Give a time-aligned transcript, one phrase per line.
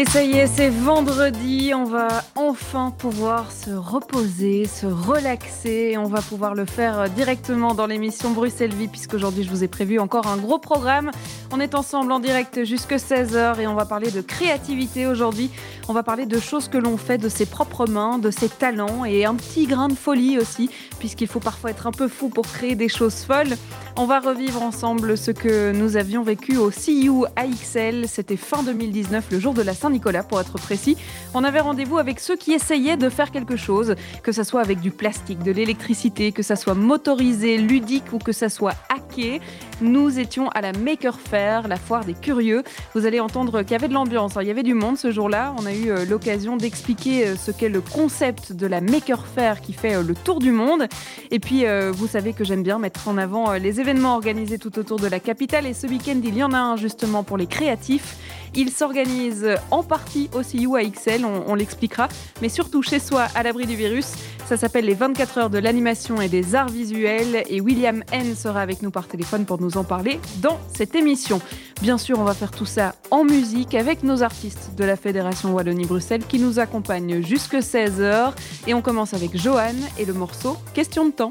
[0.00, 6.06] et ça y est, c'est vendredi, on va enfin pouvoir se reposer, se relaxer, on
[6.06, 10.26] va pouvoir le faire directement dans l'émission Bruxelles Vie, puisqu'aujourd'hui je vous ai prévu encore
[10.26, 11.10] un gros programme.
[11.52, 15.50] On est ensemble en direct jusque 16h et on va parler de créativité aujourd'hui.
[15.86, 19.04] On va parler de choses que l'on fait de ses propres mains, de ses talents
[19.04, 22.46] et un petit grain de folie aussi, puisqu'il faut parfois être un peu fou pour
[22.46, 23.54] créer des choses folles.
[24.02, 28.08] On va revivre ensemble ce que nous avions vécu au CU AXL.
[28.08, 30.96] C'était fin 2019, le jour de la Saint-Nicolas pour être précis.
[31.34, 34.80] On avait rendez-vous avec ceux qui essayaient de faire quelque chose, que ce soit avec
[34.80, 39.42] du plastique, de l'électricité, que ça soit motorisé, ludique ou que ça soit hacké.
[39.82, 42.62] Nous étions à la Maker Faire, la foire des curieux.
[42.94, 44.42] Vous allez entendre qu'il y avait de l'ambiance, hein.
[44.42, 45.54] il y avait du monde ce jour-là.
[45.58, 49.60] On a eu euh, l'occasion d'expliquer euh, ce qu'est le concept de la Maker Faire
[49.60, 50.86] qui fait euh, le tour du monde.
[51.30, 54.98] Et puis, vous savez que j'aime bien mettre en avant les événements organisés tout autour
[54.98, 55.66] de la capitale.
[55.66, 58.16] Et ce week-end, il y en a un justement pour les créatifs.
[58.54, 62.08] Il s'organise en partie aussi UAXL, on, on l'expliquera,
[62.42, 64.12] mais surtout chez soi, à l'abri du virus.
[64.46, 67.44] Ça s'appelle les 24 heures de l'animation et des arts visuels.
[67.48, 71.40] Et William N sera avec nous par téléphone pour nous en parler dans cette émission.
[71.82, 75.52] Bien sûr, on va faire tout ça en musique avec nos artistes de la Fédération
[75.54, 78.32] Wallonie-Bruxelles qui nous accompagnent jusque 16h.
[78.66, 81.30] Et on commence avec Johan et le morceau Question de temps.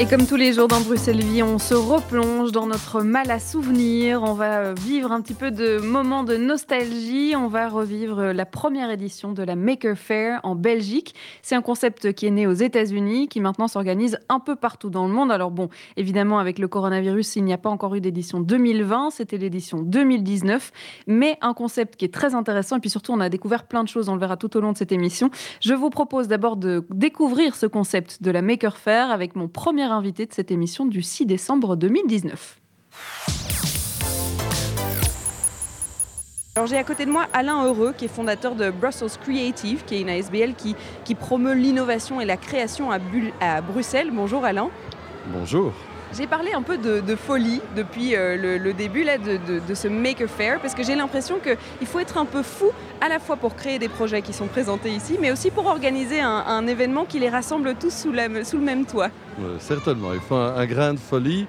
[0.00, 3.40] et comme tous les jours dans Bruxelles Vie, on se replonge dans notre mal à
[3.40, 4.22] souvenir.
[4.22, 7.34] On va vivre un petit peu de moments de nostalgie.
[7.36, 11.16] On va revivre la première édition de la Maker Fair en Belgique.
[11.42, 15.08] C'est un concept qui est né aux États-Unis, qui maintenant s'organise un peu partout dans
[15.08, 15.32] le monde.
[15.32, 19.10] Alors bon, évidemment, avec le coronavirus, il n'y a pas encore eu d'édition 2020.
[19.10, 20.70] C'était l'édition 2019.
[21.08, 22.76] Mais un concept qui est très intéressant.
[22.76, 24.08] Et puis surtout, on a découvert plein de choses.
[24.08, 25.30] On le verra tout au long de cette émission.
[25.60, 29.87] Je vous propose d'abord de découvrir ce concept de la Maker Fair avec mon premier
[29.92, 32.60] invité de cette émission du 6 décembre 2019.
[36.58, 39.94] Alors j'ai à côté de moi Alain Heureux, qui est fondateur de Brussels Creative, qui
[39.94, 42.98] est une ASBL qui, qui promeut l'innovation et la création à,
[43.40, 44.10] à Bruxelles.
[44.12, 44.68] Bonjour Alain.
[45.28, 45.72] Bonjour.
[46.16, 50.26] J'ai parlé un peu de, folie depuis euh, le, début là, de, ce Make a
[50.26, 52.70] Fair parce que j'ai l'impression qu'il faut être un peu fou
[53.00, 56.20] à la fois pour créer des projets qui sont présentés ici, mais aussi pour organiser
[56.20, 59.10] un, événement qui les rassemble tous sous, le même toit.
[59.58, 61.46] certainement, il faut un, grain de folie.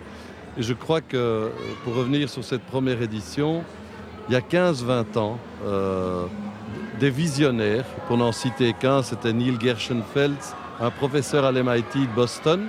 [0.57, 1.49] Et je crois que euh,
[1.83, 3.63] pour revenir sur cette première édition,
[4.27, 6.25] il y a 15-20 ans, euh,
[6.99, 10.35] des visionnaires, pour n'en citer qu'un, c'était Neil Gershenfeld,
[10.81, 12.67] un professeur à l'MIT de Boston,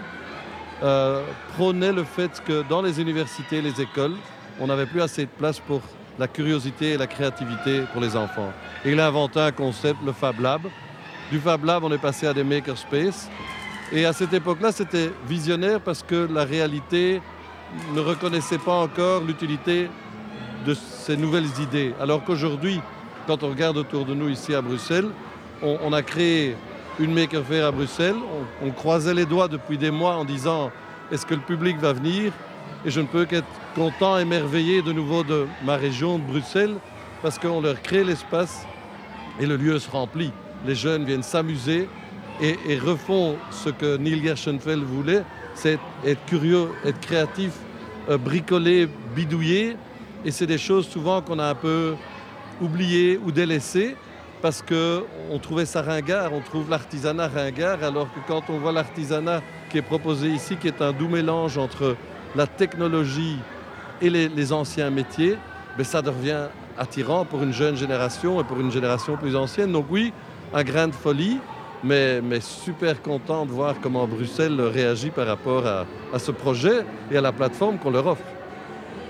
[0.82, 1.22] euh,
[1.54, 4.14] prônait le fait que dans les universités, les écoles,
[4.58, 5.82] on n'avait plus assez de place pour
[6.18, 8.52] la curiosité et la créativité pour les enfants.
[8.84, 10.62] Et il a inventé un concept, le Fab Lab.
[11.30, 13.30] Du Fab Lab, on est passé à des makerspace.
[13.92, 17.20] Et à cette époque-là, c'était visionnaire parce que la réalité
[17.94, 19.88] ne reconnaissait pas encore l'utilité
[20.66, 21.94] de ces nouvelles idées.
[22.00, 22.80] Alors qu'aujourd'hui,
[23.26, 25.08] quand on regarde autour de nous ici à Bruxelles,
[25.62, 26.56] on a créé
[27.00, 28.16] une Maker Faire à Bruxelles.
[28.62, 30.70] On, croisait les doigts depuis des mois en disant
[31.10, 32.32] est-ce que le public va venir?
[32.84, 36.76] Et je ne peux qu'être content, émerveillé de nouveau de ma région, de Bruxelles,
[37.22, 38.66] parce qu'on leur crée l'espace
[39.40, 40.30] et le lieu se remplit.
[40.66, 41.88] Les jeunes viennent s'amuser
[42.40, 45.22] et, refont ce que Neil Gershenfeld voulait,
[45.54, 47.52] c'est être curieux, être créatif,
[48.08, 49.76] euh, bricoler, bidouiller.
[50.24, 51.94] Et c'est des choses souvent qu'on a un peu
[52.60, 53.96] oubliées ou délaissées
[54.42, 59.42] parce qu'on trouvait ça ringard, on trouve l'artisanat ringard, alors que quand on voit l'artisanat
[59.68, 61.96] qui est proposé ici, qui est un doux mélange entre
[62.34, 63.36] la technologie
[64.00, 65.36] et les, anciens métiers,
[65.76, 66.46] ben ça devient
[66.78, 69.72] attirant pour une jeune génération et pour une génération plus ancienne.
[69.72, 70.12] Donc oui,
[70.54, 71.38] un grain de folie,
[71.84, 77.18] mais, mais super content de voir comment Bruxelles réagit par rapport à ce projet et
[77.18, 78.24] à la plateforme qu'on leur offre.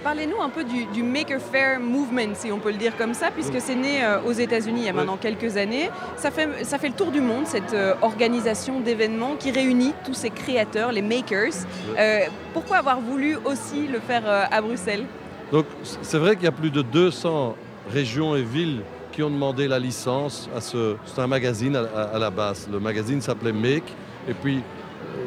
[0.02, 3.60] Parlez-nous un peu du, Maker Fair Movement, si on peut le dire comme ça, puisque
[3.60, 5.90] c'est né euh, aux États-Unis il y a maintenant quelques années.
[6.16, 10.14] Ça fait, ça fait le tour du monde, cette euh, organisation d'événements qui réunit tous
[10.14, 11.52] ces créateurs, les makers.
[11.98, 12.20] Euh,
[12.54, 15.04] pourquoi avoir voulu aussi le faire à Bruxelles?
[15.52, 17.54] Donc, c'est vrai qu'il y a plus de 200
[17.92, 18.80] régions et villes
[19.12, 20.96] qui ont demandé la licence à ce.
[21.04, 22.68] C'est un magazine à, la base.
[22.72, 23.92] Le magazine s'appelait Make,
[24.26, 24.62] et puis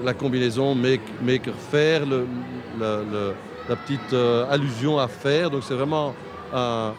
[0.04, 2.26] la combinaison Make, Maker Fair, le,
[2.80, 3.34] le
[3.70, 5.50] la petite euh, allusion à faire.
[5.50, 6.16] Donc c'est vraiment
[6.54, 6.94] un,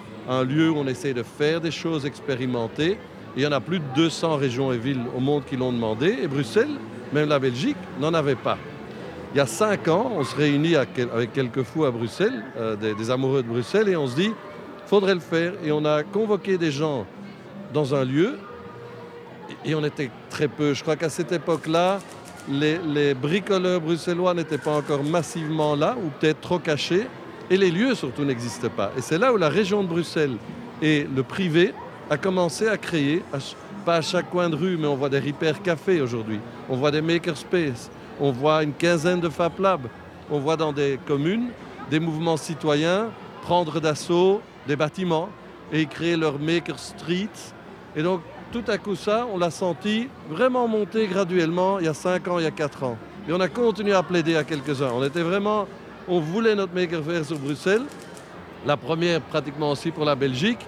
[0.44, 2.98] lieu où on essaie de faire des choses expérimentées.
[3.36, 6.18] il y en a plus de 200 régions et villes au monde qui l'ont demandé.
[6.22, 6.76] Et Bruxelles,
[7.12, 8.58] même la Belgique, n'en avait pas.
[9.34, 13.10] Il y a cinq ans, on se réunit avec quelques fous à Bruxelles, euh, des,
[13.10, 14.30] amoureux de Bruxelles, et on se dit,
[14.86, 15.54] faudrait le faire.
[15.64, 17.04] Et on a convoqué des gens
[17.72, 18.38] dans un lieu,
[19.64, 20.72] et on était très peu.
[20.72, 21.98] Je crois qu'à cette époque-là,
[22.48, 27.06] les, bricoleurs bruxellois n'étaient pas encore massivement là, ou peut-être trop cachés,
[27.50, 28.92] et les lieux surtout n'existaient pas.
[28.96, 30.36] Et c'est là où la région de Bruxelles
[30.82, 31.72] et le privé
[32.10, 33.22] a commencé à créer,
[33.84, 36.90] pas à chaque coin de rue, mais on voit des Repair Café aujourd'hui, on voit
[36.90, 39.88] des Makerspace, on voit une quinzaine de Fab Labs,
[40.30, 41.48] on voit dans des communes
[41.90, 43.10] des mouvements citoyens
[43.42, 45.28] prendre d'assaut des bâtiments
[45.72, 47.28] et créer leur Maker Street.
[47.94, 48.20] Et donc
[48.54, 52.38] tout à coup ça, on l'a senti vraiment monter graduellement il y a 5 ans,
[52.38, 52.96] il y a 4 ans.
[53.28, 54.92] Et on a continué à plaider à quelques-uns.
[54.94, 55.66] On était vraiment,
[56.06, 57.82] on voulait notre Maker Faire sur Bruxelles,
[58.64, 60.60] la première pratiquement aussi pour la Belgique.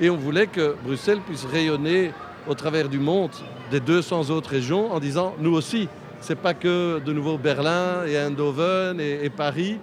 [0.00, 2.12] Et on voulait que Bruxelles puisse rayonner
[2.46, 3.32] au travers du monde
[3.72, 5.88] des 200 autres régions en disant nous aussi.
[6.20, 9.80] C'est pas que de nouveau Berlin et Eindhoven et, Paris,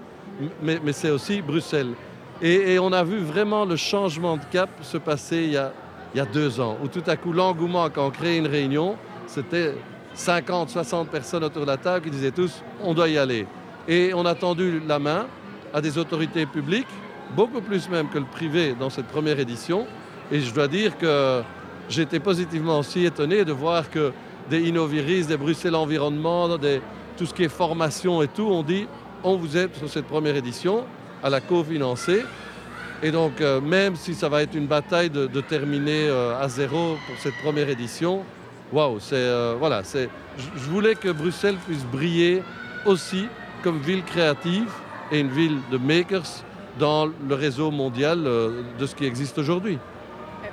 [0.64, 1.92] mais, c'est aussi Bruxelles.
[2.42, 5.74] Et, on a vu vraiment le changement de cap se passer il y a,
[6.14, 8.96] il y a deux ans, où tout à coup l'engouement quand on crée une réunion,
[9.28, 9.76] c'était
[10.14, 13.46] 50, 60 personnes autour de la table qui disaient tous on doit y aller.
[13.88, 15.28] Et on a tendu la main
[15.74, 16.88] à des autorités publiques,
[17.36, 19.86] beaucoup plus même que le privé dans cette première édition,
[20.32, 21.42] et je dois dire que
[21.90, 24.12] j'étais positivement aussi étonné de voir que
[24.50, 26.50] des Innoviris, des Bruxelles Environnement,
[27.18, 28.88] tout ce qui est formation et tout, on dit
[29.24, 30.86] on vous aide sur cette première édition
[31.22, 32.24] à la cofinancer.
[33.02, 36.98] Et donc, euh, même si ça va être une bataille de, terminer euh, à zéro
[37.08, 38.24] pour cette première édition,
[38.74, 39.82] waouh, c'est euh, voilà.
[40.38, 42.44] Je voulais que Bruxelles puisse briller
[42.86, 43.28] aussi
[43.64, 44.70] comme ville créative
[45.12, 46.44] et une ville de makers
[46.78, 49.80] dans le réseau mondial de ce qui existe aujourd'hui.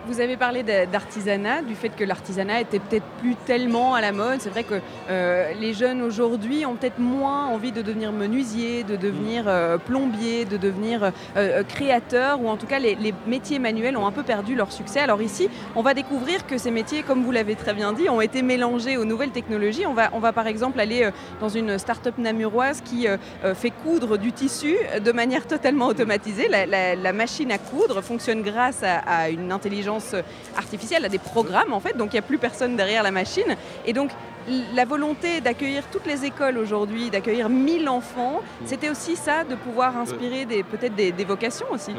[0.09, 4.41] Vous avez parlé d'artisanat, du fait que l'artisanat était peut-être plus tellement à la mode.
[4.41, 4.75] C'est vrai que
[5.11, 10.45] euh, les jeunes aujourd'hui ont peut-être moins envie de devenir menuisier, de devenir euh, plombier,
[10.45, 14.55] de devenir euh, créateur, ou en tout cas les, métiers manuels ont un peu perdu
[14.55, 15.01] leur succès.
[15.01, 18.21] Alors ici, on va découvrir que ces métiers, comme vous l'avez très bien dit, ont
[18.21, 19.87] été mélangés aux nouvelles technologies.
[19.87, 21.11] On va, on va par exemple aller
[21.41, 23.09] dans une start-up namuroise qui
[23.55, 26.49] fait coudre du tissu de manière totalement automatisée.
[26.49, 29.96] La, machine à coudre fonctionne grâce à une intelligence
[30.57, 33.57] artificielle, à des programmes en fait, donc il n'y a plus personne derrière la machine.
[33.85, 34.11] Et donc
[34.75, 39.97] la volonté d'accueillir toutes les écoles aujourd'hui, d'accueillir 1000 enfants, c'était aussi ça, de pouvoir
[39.97, 41.93] inspirer peut-être des, vocations aussi.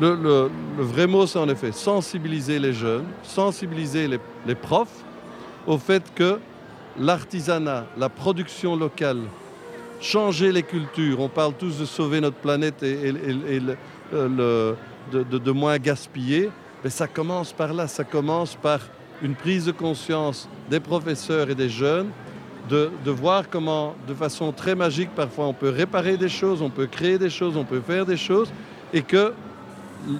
[0.00, 0.48] Le,
[0.78, 4.08] vrai mot, c'est en effet sensibiliser les jeunes, sensibiliser
[4.46, 5.04] les, profs
[5.66, 6.38] au fait que
[6.98, 9.20] l'artisanat, la production locale,
[10.00, 13.12] changer les cultures, on parle tous de sauver notre planète et,
[14.12, 14.66] de,
[15.12, 16.50] de, moins gaspiller,
[16.82, 18.80] mais ça commence par là, ça commence par
[19.22, 22.10] une prise de conscience des professeurs et des jeunes
[22.68, 26.70] de, de, voir comment, de façon très magique, parfois on peut réparer des choses, on
[26.70, 28.50] peut créer des choses, on peut faire des choses,
[28.92, 29.32] et que,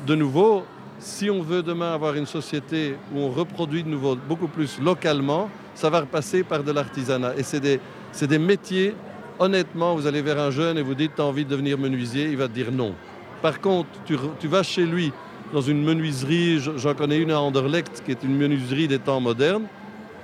[0.07, 0.65] de nouveau,
[0.99, 5.49] si on veut demain avoir une société où on reproduit de nouveau beaucoup plus localement,
[5.75, 7.35] ça va repasser par de l'artisanat.
[7.37, 7.81] Et c'est des,
[8.21, 8.95] des, métiers,
[9.39, 12.27] honnêtement, vous allez vers un jeune et vous dites, tu as envie de devenir menuisier,
[12.27, 12.95] il va te dire non.
[13.41, 15.13] Par contre, tu, tu vas chez lui,
[15.53, 19.67] dans une menuiserie, j'en connais une à Anderlecht qui est une menuiserie des temps modernes.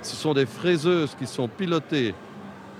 [0.01, 2.13] Ce sont des fraiseuses qui sont pilotées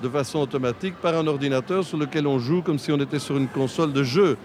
[0.01, 3.35] de façon automatique par un ordinateur sur lequel on joue comme si on était sur
[3.37, 4.37] une console de jeu.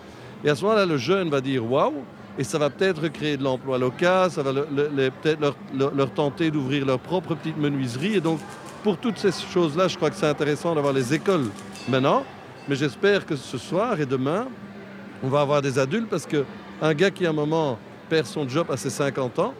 [0.45, 1.93] Et à ce moment-là, le jeune va dire waouh,
[2.38, 6.87] et ça va peut-être créer de l'emploi local, ça va peut-être leur, leur, tenter d'ouvrir
[6.87, 8.17] leur propre petite menuiserie.
[8.17, 8.41] Et donc,
[8.83, 11.50] pour toutes ces choses-là, je crois que c'est intéressant d'avoir les écoles
[11.88, 12.25] maintenant.
[12.69, 14.47] Mais j'espère que ce soir et demain,
[15.23, 17.79] on va avoir des adultes parce qu'un gars qui à un moment
[18.25, 19.54] son job à ses 50 ans,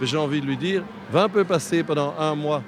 [0.00, 2.62] j'ai envie de lui dire, va un peu passer pendant un mois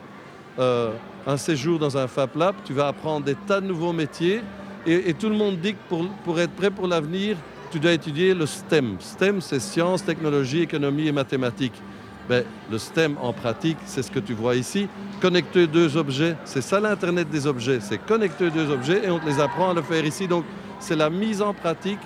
[0.59, 0.91] euh,
[1.27, 4.41] un séjour dans un Fab Lab, tu vas apprendre des tas de nouveaux métiers
[4.87, 7.37] et, tout le monde dit que pour, pour être prêt pour l'avenir,
[7.71, 8.97] tu dois étudier le STEM.
[8.99, 11.81] STEM, c'est sciences, technologie, économie et mathématiques.
[12.29, 14.89] Ben, le STEM en pratique, c'est ce que tu vois ici.
[15.21, 17.81] Connecter deux objets, c'est ça l'Internet des objets.
[17.81, 20.27] C'est connecter deux objets et on te les apprend à le faire ici.
[20.27, 20.45] Donc
[20.79, 22.01] c'est la mise en pratique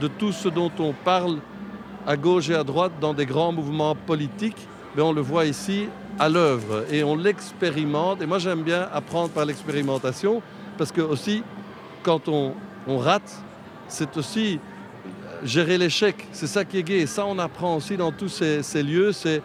[0.00, 1.38] de tout ce dont on parle
[2.06, 5.88] à gauche et à droite dans des grands mouvements politiques, mais on le voit ici
[6.18, 8.22] à l'œuvre et on l'expérimente.
[8.22, 10.42] Et moi j'aime bien apprendre par l'expérimentation
[10.78, 11.42] parce que aussi
[12.02, 12.54] quand on,
[12.86, 13.42] rate,
[13.88, 14.60] c'est aussi
[15.42, 16.26] gérer l'échec.
[16.32, 16.98] C'est ça qui est gai.
[17.00, 19.12] Et ça on apprend aussi dans tous ces, lieux.
[19.12, 19.42] C'est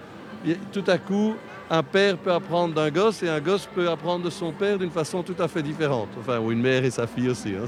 [0.71, 1.35] tout à coup
[1.71, 4.89] un père peut apprendre d'un gosse et un gosse peut apprendre de son père d'une
[4.89, 6.09] façon tout à fait différente.
[6.19, 7.53] Enfin, ou une mère et sa fille aussi.
[7.55, 7.67] Hein,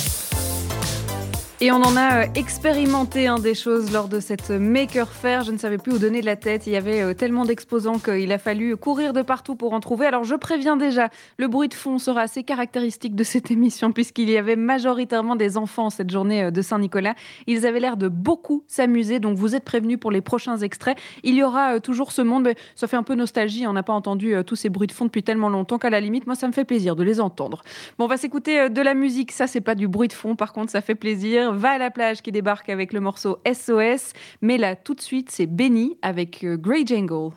[1.63, 5.43] Et on en a euh, expérimenté hein, des choses lors de cette Maker Faire.
[5.43, 6.65] Je ne savais plus où donner de la tête.
[6.65, 10.07] Il y avait euh, tellement d'exposants qu'il a fallu courir de partout pour en trouver.
[10.07, 14.27] Alors je préviens déjà, le bruit de fond sera assez caractéristique de cette émission puisqu'il
[14.27, 17.13] y avait majoritairement des enfants cette journée euh, de Saint-Nicolas.
[17.45, 20.97] Ils avaient l'air de beaucoup s'amuser, donc vous êtes prévenus pour les prochains extraits.
[21.21, 23.67] Il y aura toujours ce monde, mais ça fait un peu nostalgie.
[23.67, 26.25] On n'a pas entendu tous ces bruits de fond depuis tellement longtemps qu'à la limite,
[26.25, 27.61] moi ça me fait plaisir de les entendre.
[27.99, 29.31] Bon, on va s'écouter de la musique.
[29.31, 30.35] Ça, c'est pas du bruit de fond.
[30.35, 31.50] Par contre, ça fait plaisir.
[31.51, 34.13] Va à la plage qui débarque avec le morceau SOS.
[34.41, 37.33] Mais là, tout de suite, c'est Benny avec euh, Grey Jangle.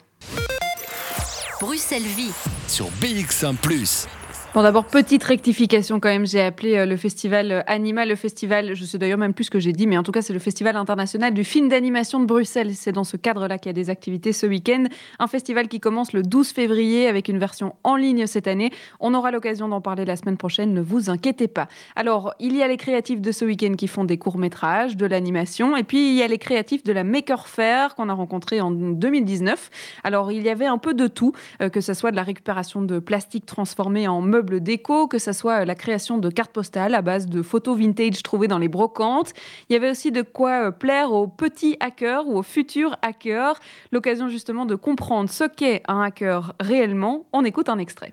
[1.60, 2.32] Bruxelles Vie
[2.68, 3.54] sur BX1⁇
[4.54, 6.28] Bon, d'abord, petite rectification quand même.
[6.28, 9.50] J'ai appelé euh, le festival euh, Anima, le festival, je sais d'ailleurs même plus ce
[9.50, 12.24] que j'ai dit, mais en tout cas, c'est le festival international du film d'animation de
[12.24, 12.72] Bruxelles.
[12.76, 14.84] C'est dans ce cadre-là qu'il y a des activités ce week-end.
[15.18, 18.70] Un festival qui commence le 12 février avec une version en ligne cette année.
[19.00, 21.66] On aura l'occasion d'en parler la semaine prochaine, ne vous inquiétez pas.
[21.96, 25.76] Alors, il y a les créatifs de ce week-end qui font des courts-métrages, de l'animation,
[25.76, 28.70] et puis il y a les créatifs de la Maker Faire qu'on a rencontré en
[28.70, 29.70] 2019.
[30.04, 32.82] Alors, il y avait un peu de tout, euh, que ce soit de la récupération
[32.82, 37.02] de plastique transformé en meubles déco, que ce soit la création de cartes postales à
[37.02, 39.32] base de photos vintage trouvées dans les brocantes.
[39.68, 43.58] Il y avait aussi de quoi euh, plaire aux petits hackers ou aux futurs hackers.
[43.92, 47.26] L'occasion justement de comprendre ce qu'est un hacker réellement.
[47.32, 48.12] On écoute un extrait.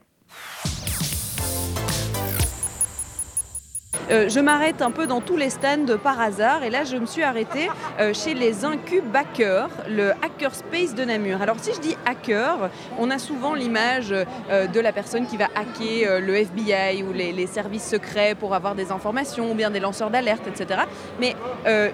[4.10, 7.06] Euh, je m'arrête un peu dans tous les stands par hasard et là je me
[7.06, 11.42] suis arrêtée euh, chez les Incub Hackers, le Hackerspace de Namur.
[11.42, 15.48] Alors si je dis hacker, on a souvent l'image euh, de la personne qui va
[15.56, 20.10] hacker le FBI ou les, services secrets pour avoir des informations ou bien des lanceurs
[20.10, 20.82] d'alerte, etc.
[21.20, 21.36] Mais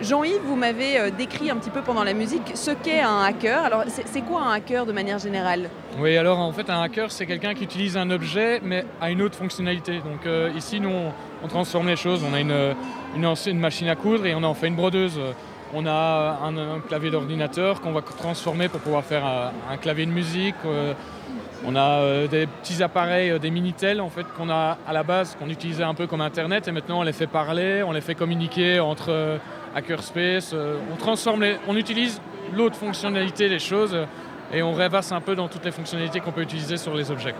[0.02, 3.64] Jean-Yves, vous m'avez décrit un petit peu pendant la musique ce qu'est un hacker.
[3.64, 5.70] Alors c'est quoi un hacker de manière générale?
[5.98, 9.22] Oui, alors en fait un hacker c'est quelqu'un qui utilise un objet mais à une
[9.22, 10.00] autre fonctionnalité.
[10.00, 11.14] Donc ici nous on
[11.48, 12.24] on transforme les choses.
[12.30, 15.20] On a une, machine à coudre et on en fait une brodeuse.
[15.74, 20.56] On a un, clavier d'ordinateur qu'on va transformer pour pouvoir faire un, clavier de musique.
[20.66, 20.94] Euh,
[21.66, 25.04] on a euh, des petits appareils, euh, des Minitel en fait qu'on a à la
[25.04, 28.02] base, qu'on utilisait un peu comme Internet et maintenant on les fait parler, on les
[28.02, 29.40] fait communiquer entre
[29.76, 30.54] hackerspace.
[30.54, 32.22] on transforme, on utilise
[32.54, 33.98] l'autre fonctionnalité des choses
[34.54, 37.36] et on rêvasse un peu dans toutes les fonctionnalités qu'on peut utiliser sur les objets.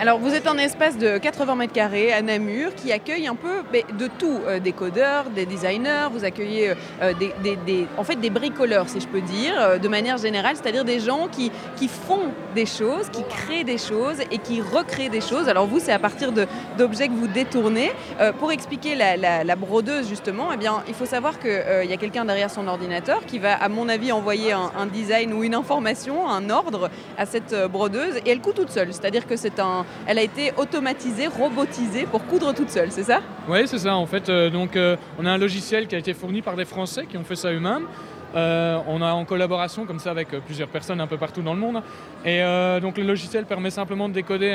[0.00, 3.62] Alors vous êtes un espace de 80 mètres carrés à Namur qui accueille un peu
[3.98, 8.88] de tout, euh, des codeurs, des designers, vous accueillez euh, des, en fait des bricoleurs
[8.88, 12.66] si je peux dire, euh, de manière générale, c'est-à-dire des gens qui, qui font des
[12.66, 15.48] choses, qui créent des choses et qui recréent des choses.
[15.48, 17.92] Alors vous c'est à partir d'objets que vous détournez.
[18.38, 22.50] pour expliquer la, brodeuse justement, eh bien, il faut savoir qu'il y a quelqu'un derrière
[22.50, 26.49] son ordinateur qui va à mon avis envoyer un, un design ou une information, un
[26.50, 28.92] ordre à cette euh, brodeuse et elle coud toute seule.
[28.92, 33.20] C'est-à-dire que c'est un, elle a été automatisée, robotisée pour coudre toute seule, c'est ça?
[33.48, 33.94] Oui, c'est ça.
[33.94, 36.64] En fait, euh, donc euh, on a un logiciel qui a été fourni par des
[36.64, 37.86] Français qui ont fait ça eux-mêmes.
[38.34, 41.82] on a en collaboration comme ça avec plusieurs personnes un peu partout dans le monde.
[42.24, 42.40] Et
[42.80, 44.54] donc le logiciel permet simplement de décoder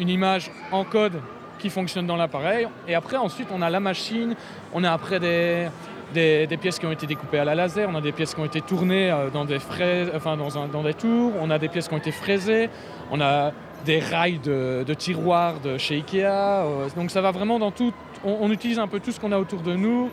[0.00, 1.20] une image en code
[1.58, 2.68] qui fonctionne dans l'appareil.
[2.88, 4.34] Et après, ensuite, on a la machine,
[4.72, 5.68] on a après des,
[6.14, 8.44] des, pièces qui ont été découpées à la laser, on a des pièces qui ont
[8.44, 11.88] été tournées euh, dans des, fraises, enfin, dans, dans, des tours, on a des pièces
[11.88, 12.70] qui ont été fraisées,
[13.10, 13.52] on a
[13.84, 16.24] des rails de, tiroirs de chez Ikea.
[16.24, 17.92] Euh, donc ça va vraiment dans tout.
[18.24, 20.08] On, utilise un peu tout ce qu'on a autour de nous.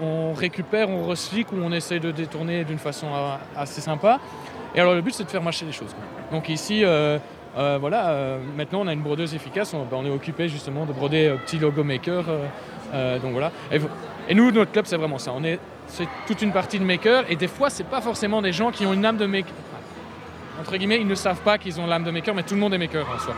[0.00, 4.18] On récupère, on recycle ou on essaie de détourner d'une façon euh, assez sympa.
[4.74, 5.94] Et alors le but c'est de faire marcher les choses.
[6.32, 6.84] Donc ici,
[7.54, 9.74] voilà, maintenant on a une brodeuse efficace.
[9.74, 12.24] On, on est occupé justement de broder petit logo maker.
[13.22, 13.52] donc voilà.
[14.28, 15.32] Et nous, notre club, c'est vraiment ça.
[15.34, 18.52] On est, c'est toute une partie de maker, et des fois, c'est pas forcément des
[18.52, 19.52] gens qui ont une âme de maker.
[20.60, 22.74] Entre guillemets, ils ne savent pas qu'ils ont l'âme de maker, mais tout le monde
[22.74, 23.34] est maker en soi.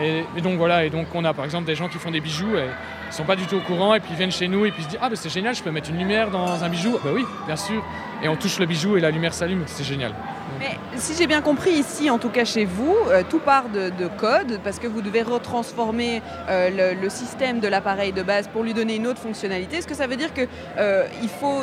[0.00, 2.56] Et, donc voilà, et donc on a par exemple des gens qui font des bijoux
[2.56, 2.68] et
[3.08, 4.82] ils sont pas du tout au courant et puis ils viennent chez nous et puis
[4.82, 6.98] ils se disent ah ben c'est génial, je peux mettre une lumière dans un bijou.
[7.04, 7.82] Bah oui, bien sûr.
[8.22, 10.12] Et on touche le bijou et la lumière s'allume, c'est génial.
[10.58, 14.08] Mais si j'ai bien compris ici, en tout cas chez vous, euh, tout part de,
[14.18, 18.74] code parce que vous devez retransformer euh, le, système de l'appareil de base pour lui
[18.74, 19.76] donner une autre fonctionnalité.
[19.76, 20.48] Est-ce que ça veut dire qu'il
[20.78, 21.06] euh,
[21.40, 21.62] faut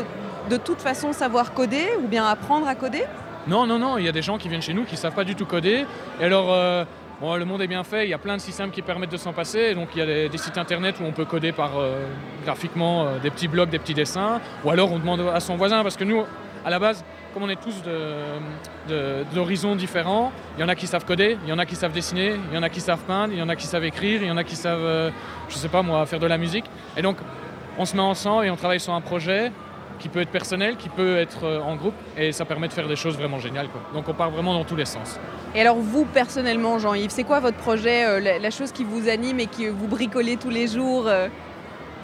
[0.50, 3.04] de toute façon savoir coder ou bien apprendre à coder?
[3.48, 3.98] Non, non, non.
[3.98, 5.46] Il y a des gens qui viennent chez nous qui ne savent pas du tout
[5.46, 5.86] coder.
[6.20, 6.86] Et alors
[7.22, 9.34] Le monde est bien fait, il y a plein de systèmes qui permettent de s'en
[9.34, 9.74] passer.
[9.74, 11.72] Donc il y a des, sites internet où on peut coder par
[12.44, 14.42] graphiquement des petits blocs, des petits dessins.
[14.64, 16.24] Ou alors on demande à son voisin, parce que nous,
[16.66, 17.84] à la base, comme on est tous
[19.34, 21.92] d'horizons différents, il y en a qui savent coder, il y en a qui savent
[21.92, 24.22] dessiner, il y en a qui savent peindre, il y en a qui savent écrire,
[24.24, 25.12] il y en a qui savent, euh,
[25.50, 26.66] je sais pas moi, faire de la musique.
[26.98, 27.18] Et donc,
[27.78, 29.52] on se met ensemble et on travaille sur un projet
[30.00, 32.88] qui peut être personnel, qui peut être euh, en groupe, et ça permet de faire
[32.88, 33.68] des choses vraiment géniales.
[33.94, 35.20] Donc on part vraiment dans tous les sens.
[35.54, 39.40] Et alors vous, personnellement, Jean-Yves, c'est quoi votre projet, euh, la, chose qui vous anime
[39.40, 41.10] et qui vous bricolez tous les jours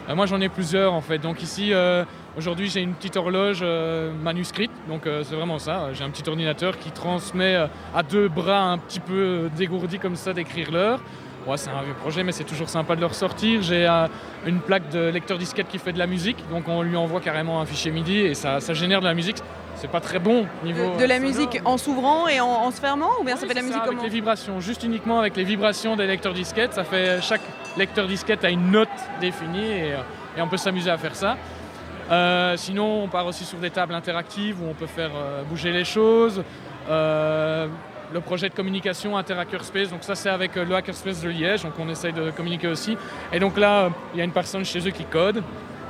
[0.08, 1.18] Moi j'en ai plusieurs en fait.
[1.18, 1.72] Donc ici,
[2.34, 3.62] Aujourd'hui, j'ai une petite horloge
[4.22, 5.92] manuscrite, donc c'est vraiment ça.
[5.92, 7.56] J'ai un petit ordinateur qui transmet
[7.94, 11.00] à deux bras un petit peu dégourdis comme ça d'écrire l'heure.
[11.46, 13.62] Ouais, c'est un vieux projet, mais c'est toujours sympa de le ressortir.
[13.62, 13.86] J'ai
[14.46, 17.60] une plaque de lecteur disquette qui fait de la musique, donc on lui envoie carrément
[17.60, 19.38] un fichier MIDI et ça, ça génère de la musique
[19.76, 20.96] c'est pas très bon niveau.
[20.96, 23.62] De, la musique en s'ouvrant et en, se fermant ou bien ça fait de la
[23.62, 26.74] musique ça, avec les vibrations, juste uniquement avec les vibrations des lecteurs disquettes.
[26.74, 27.40] Ça fait chaque
[27.76, 28.88] lecteur disquette a une note
[29.20, 29.98] définie et, euh,
[30.38, 31.36] on peut s'amuser à faire ça.
[32.10, 35.72] Euh, sinon, on part aussi sur des tables interactives où on peut faire euh, bouger
[35.72, 36.42] les choses.
[38.12, 41.88] Le projet de communication Interhackerspace, donc ça c'est avec le Hackerspace de Liège, donc on
[41.88, 42.96] essaye de communiquer aussi.
[43.32, 45.42] Et donc là, il y a une personne chez eux qui code,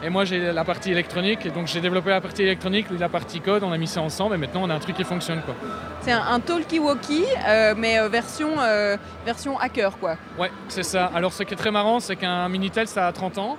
[0.05, 1.47] et moi, j'ai la partie électronique.
[1.47, 3.63] Et donc, j'ai développé la partie électronique, la partie code.
[3.63, 4.35] On a mis ça ensemble.
[4.35, 5.41] Et maintenant, on a un truc qui fonctionne.
[5.43, 5.55] quoi.
[6.01, 10.17] C'est un, talkie-walkie, euh, mais euh, version, euh, version hacker, quoi.
[10.37, 11.11] Ouais, c'est ça.
[11.15, 13.57] Alors, ce qui est très marrant, c'est qu'un Minitel, ça a 30 ans.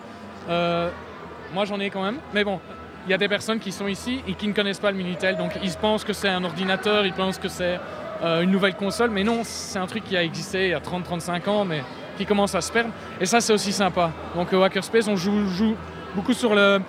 [0.49, 2.17] moi, j'en ai quand même.
[2.33, 2.59] Mais bon,
[3.07, 5.37] il y a des personnes qui sont ici et qui ne connaissent pas le Minitel.
[5.37, 7.79] Donc, ils pensent que c'est un ordinateur, ils pensent que c'est
[8.23, 9.09] une nouvelle console.
[9.09, 11.83] Mais non, c'est un truc qui a existé il y a 30-35 ans, mais
[12.17, 12.91] qui commence à se perdre.
[13.19, 14.11] Et ça, c'est aussi sympa.
[14.35, 15.75] Donc, au Hackerspace, on joue, joue
[16.15, 16.79] beaucoup sur le,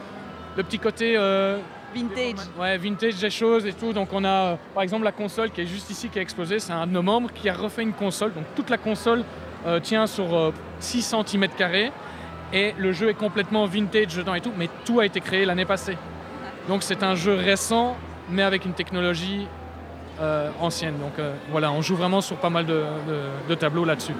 [0.56, 1.58] petit côté euh,
[1.94, 2.46] vintage.
[2.58, 3.92] Ouais, vintage des choses et tout.
[3.92, 6.58] Donc on a euh, par exemple la console qui est juste ici qui est exposée,
[6.58, 8.32] c'est un de nos membres qui a refait une console.
[8.34, 9.24] Donc toute la console
[9.66, 11.48] euh, tient sur 6 cm
[12.52, 15.64] et le jeu est complètement vintage dedans et tout, mais tout a été créé l'année
[15.64, 15.96] passée.
[16.68, 17.96] Donc c'est un jeu récent
[18.30, 19.46] mais avec une technologie
[20.60, 20.94] ancienne.
[20.98, 24.14] Donc voilà, on joue vraiment sur pas mal de tableaux là-dessus.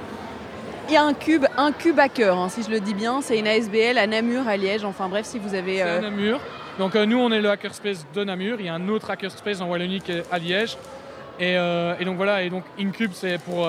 [0.86, 3.22] Il y a un cube, un cube hacker, hein, si je le dis bien.
[3.22, 4.84] C'est une ASBL à Namur, à Liège.
[4.84, 5.76] Enfin bref, si vous avez.
[5.76, 6.40] C'est à euh, Namur.
[6.78, 8.56] Donc euh, nous, on est le hackerspace de Namur.
[8.60, 10.76] Il y a un autre hackerspace en Wallonie qui est à Liège.
[11.40, 12.42] Et, euh, et donc voilà.
[12.42, 13.66] Et donc InCube, c'est pour,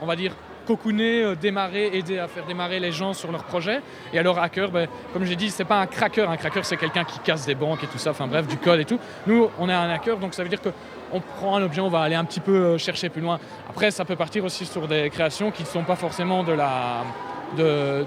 [0.00, 0.34] on va dire,
[0.68, 3.80] cocooner, démarrer, aider à faire démarrer les gens sur leur projet.
[4.12, 6.28] Et alors hacker, ben, comme j'ai dit, c'est pas un cracker.
[6.28, 8.10] Un cracker, c'est quelqu'un qui casse des banques et tout ça.
[8.10, 9.00] Enfin bref, du code et tout.
[9.26, 10.70] Nous, on est un hacker, donc ça veut dire que
[11.16, 13.38] on prend un objet, on va aller un petit peu euh, chercher plus loin.
[13.68, 17.04] Après, ça peut partir aussi sur des créations qui ne sont pas forcément de la.
[17.56, 18.04] De,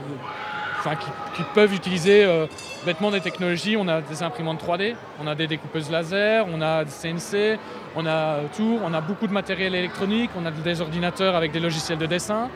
[0.78, 2.46] enfin, qui, peuvent utiliser euh,
[2.86, 3.78] des technologies.
[3.78, 7.58] On a des imprimantes 3D, on a des découpeuses laser, on a des CNC,
[7.96, 11.60] on a tout, on a beaucoup de matériel électronique, on a des ordinateurs avec des
[11.60, 12.50] logiciels de dessin.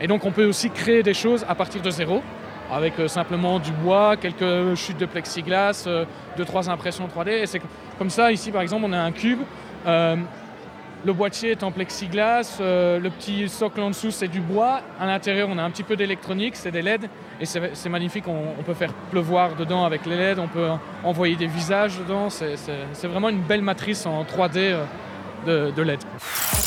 [0.00, 2.22] Et donc on peut aussi créer des choses à partir de zéro,
[2.70, 5.88] avec euh, simplement du bois, quelques chutes de plexiglas,
[6.36, 7.30] deux, trois impressions 3D.
[7.30, 7.60] Et c'est
[7.98, 9.44] comme ça, ici par exemple, on a un cube euh,
[11.04, 14.80] le boîtier est en plexiglas, euh, le petit socle en dessous c'est du bois.
[14.98, 17.08] À l'intérieur on a un petit peu d'électronique, c'est des LED
[17.40, 18.24] et c'est magnifique.
[18.26, 20.68] On, peut faire pleuvoir dedans avec les LED, on peut
[21.04, 22.28] envoyer des visages dedans.
[22.30, 24.84] C'est vraiment une belle matrice en 3D euh,
[25.46, 26.00] de, de LED.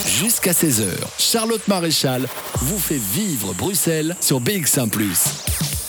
[0.07, 0.87] Jusqu'à 16h,
[1.19, 4.89] Charlotte Maréchal vous fait vivre Bruxelles sur BX1⁇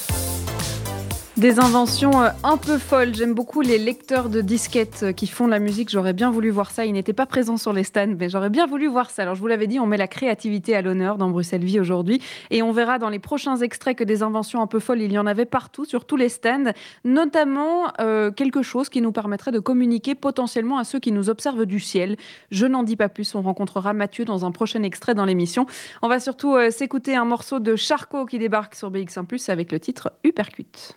[1.43, 3.17] des inventions euh, un peu folles.
[3.17, 5.91] J'aime beaucoup les lecteurs de disquettes euh, qui font la musique.
[5.91, 6.87] J'aurais bien voulu voir ça.
[6.87, 9.23] Ils n'étaient pas présents sur les stands, mais j'aurais bien voulu voir ça.
[9.23, 12.23] Alors, je vous l'avais dit, on met la créativité à l'honneur dans Bruxelles Vie aujourd'hui.
[12.51, 15.19] Et on verra dans les prochains extraits que des inventions un peu folles, il y
[15.19, 16.71] en avait partout, sur tous les stands.
[17.05, 21.67] Notamment euh, quelque chose qui nous permettrait de communiquer potentiellement à ceux qui nous observent
[21.67, 22.19] du ciel.
[22.53, 23.35] Je n'en dis pas plus.
[23.35, 25.67] On rencontrera Mathieu dans un prochain extrait dans l'émission.
[26.03, 30.13] On va surtout s'écouter un morceau de Charcot qui débarque sur BX1 avec le titre
[30.23, 30.95] Hypercute.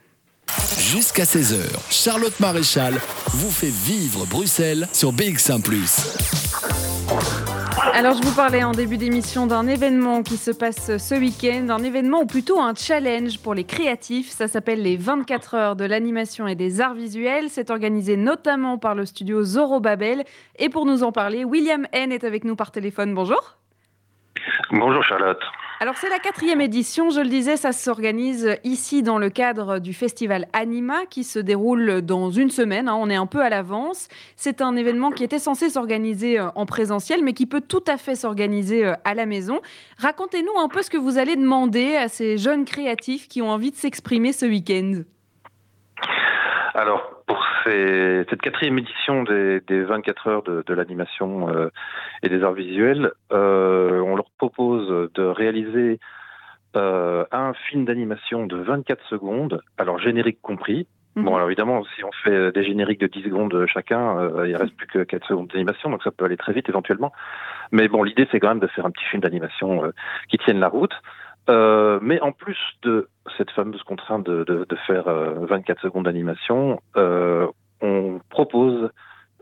[0.80, 2.94] Jusqu'à 16h, Charlotte Maréchal
[3.28, 5.62] vous fait vivre Bruxelles sur BX1⁇
[7.94, 11.82] alors, je vous parlais en début d'émission d'un événement qui se passe ce week-end, un
[11.82, 14.32] événement ou plutôt un challenge pour les créatifs.
[14.32, 17.50] Ça s'appelle les 24 heures de l'animation et des arts visuels.
[17.50, 20.26] C'est organisé notamment par le studio Zorobabel.
[20.60, 23.14] Et pour nous en parler, William N est avec nous par téléphone.
[23.14, 23.56] Bonjour.
[24.72, 25.42] Bonjour Charlotte.
[25.82, 29.94] Alors c'est la quatrième édition, je le disais, ça s'organise ici dans le cadre du
[29.94, 34.08] festival Anima qui se déroule dans une semaine, hein, on est un peu à l'avance.
[34.38, 37.98] C'est un événement qui était censé s'organiser euh, en présentiel mais qui peut tout à
[37.98, 39.60] fait s'organiser euh, à la maison.
[39.98, 43.72] Racontez-nous un peu ce que vous allez demander à ces jeunes créatifs qui ont envie
[43.72, 45.02] de s'exprimer ce week-end.
[46.74, 51.70] Alors, pour cette quatrième édition des, 24 heures de, l'animation euh,
[52.22, 56.00] et des arts visuels, euh, on leur propose de réaliser
[56.76, 60.88] euh, un film d'animation de 24 secondes, alors générique compris.
[61.16, 61.24] Mhm.
[61.24, 64.88] Bon, alors évidemment, si on fait des génériques de 10 secondes chacun, il reste plus
[64.88, 67.12] que 4 secondes d'animation, donc ça peut aller très vite éventuellement.
[67.72, 69.92] Mais bon, l'idée, c'est quand même de faire un petit film d'animation
[70.30, 70.94] qui tienne la route.
[71.50, 76.06] Euh, mais en plus de cette fameuse contrainte de, de, de faire 24 euh, secondes
[76.06, 77.48] d'animation, euh,
[77.82, 78.90] on propose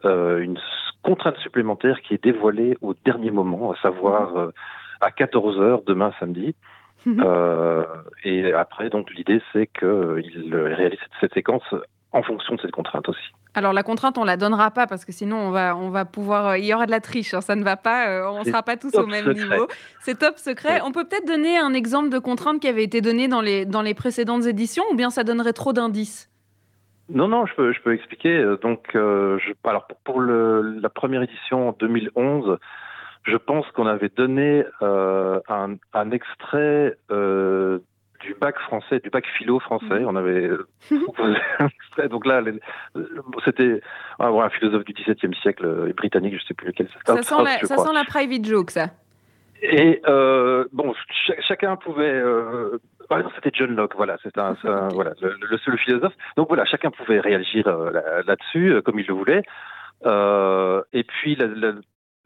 [0.04, 0.60] euh, une
[1.02, 4.52] contrainte supplémentaire qui est dévoilée au dernier moment, à savoir euh,
[5.02, 6.56] à 14 heures demain samedi.
[7.06, 7.22] Mhm.
[8.24, 11.76] et après, donc l'idée c'est qu'il réalise cette séquence
[12.14, 13.34] en fonction de cette contrainte aussi.
[13.56, 16.58] Alors la contrainte, on la donnera pas parce que sinon on va, on va pouvoir,
[16.58, 18.78] il y aura de la triche, hein, ça ne va pas, on ne sera pas
[18.78, 19.68] tous au même niveau.
[20.02, 20.82] C'est top secret.
[20.84, 23.84] On peut peut-être donner un exemple de contrainte qui avait été donnée dans les, dans
[23.84, 26.30] les précédentes éditions ou bien ça donnerait trop d'indices?
[27.10, 28.44] Non, non, je peux, je peux expliquer.
[28.62, 32.58] Donc, je, alors pour, le, la première édition en 2011,
[33.26, 37.80] je pense qu'on avait donné euh, un, un, extrait euh,
[38.24, 40.00] du bac français, du bac philo français.
[40.00, 40.08] Mhm.
[40.08, 40.50] On avait
[41.04, 42.10] proposé un extrait.
[42.10, 42.42] Donc là,
[43.46, 43.82] c'était
[44.20, 46.88] un philosophe du XVIIe siècle euh, britannique, je ne sais plus lequel.
[47.06, 48.88] Ça, sent la, ça sent la private joke, ça.
[49.62, 50.94] Et euh, bon,
[51.48, 52.12] chacun pouvait.
[52.12, 54.56] Euh, par exemple, c'était John Locke, voilà, c'est un,
[54.94, 56.14] voilà, le, seul philosophe.
[56.36, 57.68] Donc voilà, chacun pouvait réagir
[58.26, 59.44] là-dessus comme il le voulait.
[60.94, 61.74] et puis la,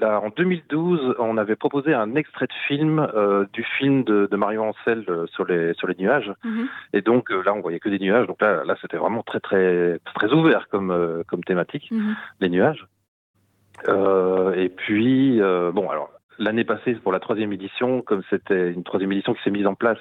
[0.01, 4.69] en 2012, on avait proposé un extrait de film euh, du film de, de Marion
[4.69, 6.31] Ancel euh, sur les sur les nuages.
[6.43, 6.67] Mhm.
[6.93, 8.27] Et donc euh, là, on voyait que des nuages.
[8.27, 12.15] Donc là, là, c'était vraiment très très très ouvert comme comme thématique, mhm.
[12.41, 12.85] les nuages.
[13.87, 19.33] et puis bon, alors l'année passée pour la troisième édition, comme c'était une troisième édition
[19.33, 19.99] qui s'est mise en place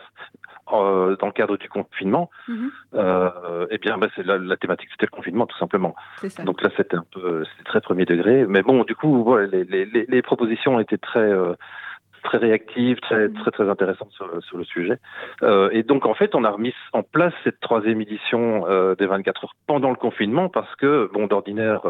[0.72, 2.70] euh, dans le cadre du confinement, mhm.
[2.94, 5.94] euh, eh bien, bah, c'est la, thématique, c'était le confinement, tout simplement.
[6.44, 8.46] Donc là, c'était un peu, c'était très premier degré.
[8.48, 11.54] Mais bon, du coup, voilà, les, les, les, propositions étaient très, euh,
[12.24, 13.34] très réactives, très, mhm.
[13.34, 14.98] très, très intéressantes sur, sur le sujet.
[15.44, 19.06] Euh, et donc, en fait, on a remis en place cette troisième édition euh, des
[19.06, 21.82] 24 heures pendant le confinement parce que, bon, d'ordinaire,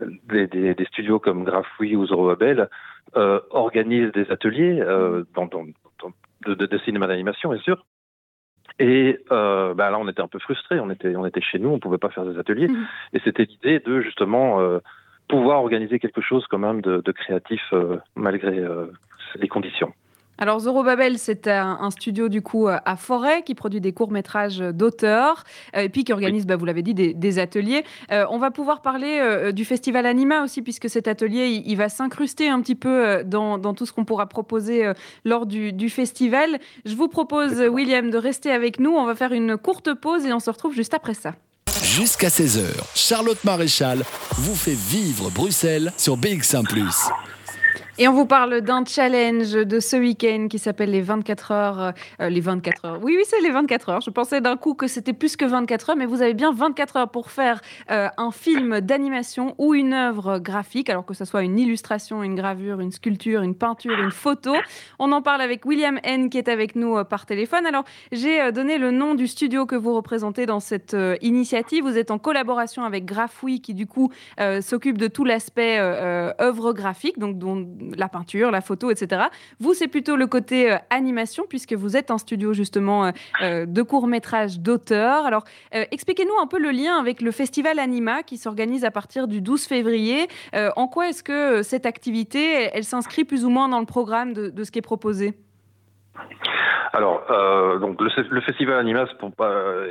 [0.00, 2.68] des, des, des, studios comme Graphoui ou Zorobabel
[3.14, 5.24] organisent des ateliers mhm.
[5.34, 5.64] dans, dans
[6.46, 7.84] de, cinéma d'animation, bien sûr.
[8.78, 10.80] Et euh, bah là, on était un peu frustrés.
[10.80, 12.68] On était, on était chez nous, on pouvait pas faire des ateliers.
[12.68, 12.86] Mhm.
[13.12, 14.78] Et c'était l'idée de justement euh,
[15.28, 18.64] pouvoir organiser quelque chose quand même de, créatif euh, malgré
[19.36, 19.92] les conditions.
[20.38, 25.44] Alors Zorobabel, c'est un, studio du coup à Forêt qui produit des courts métrages d'auteurs
[25.76, 27.84] euh, et puis qui organise, bah, vous l'avez dit, des, ateliers.
[28.10, 31.88] Euh, on va pouvoir parler euh, du festival Anima aussi puisque cet atelier, il, va
[31.88, 34.92] s'incruster un petit peu dans, tout ce qu'on pourra proposer
[35.24, 36.58] lors du, du, festival.
[36.84, 38.90] Je vous propose, William, de rester avec nous.
[38.90, 41.34] On va faire une courte pause et on se retrouve juste après ça.
[41.82, 42.62] Jusqu'à 16h,
[42.94, 44.04] Charlotte Maréchal
[44.36, 46.62] vous fait vivre Bruxelles sur BX1⁇
[47.96, 51.92] et on vous parle d'un challenge de ce week-end qui s'appelle les 24 heures.
[52.20, 52.98] Euh, les 24 heures.
[53.00, 54.00] Oui, oui, c'est les 24 heures.
[54.00, 56.96] Je pensais d'un coup que c'était plus que 24 heures, mais vous avez bien 24
[56.96, 57.60] heures pour faire
[57.92, 62.34] euh, un film d'animation ou une œuvre graphique, alors que ce soit une illustration, une
[62.34, 64.54] gravure, une sculpture, une peinture, une photo.
[64.98, 67.64] On en parle avec William N qui est avec nous euh, par téléphone.
[67.64, 71.84] Alors, j'ai donné le nom du studio que vous représentez dans cette initiative.
[71.84, 74.10] Vous êtes en collaboration avec Graphoui qui, du coup,
[74.60, 77.66] s'occupe de tout l'aspect œuvre graphique, donc dont
[77.96, 79.24] la peinture, la photo, etc.
[79.60, 83.10] Vous, c'est plutôt le côté euh, animation, puisque vous êtes un studio justement euh,
[83.42, 85.26] euh, de courts-métrages d'auteurs.
[85.26, 89.40] Alors, expliquez-nous un peu le lien avec le festival Anima qui s'organise à partir du
[89.40, 90.28] 12 février.
[90.54, 94.64] en quoi est-ce que cette activité, elle, s'inscrit plus ou moins dans le programme de,
[94.64, 95.34] ce qui est proposé?
[96.92, 97.22] Alors,
[97.80, 99.30] donc le, festival Animas pour,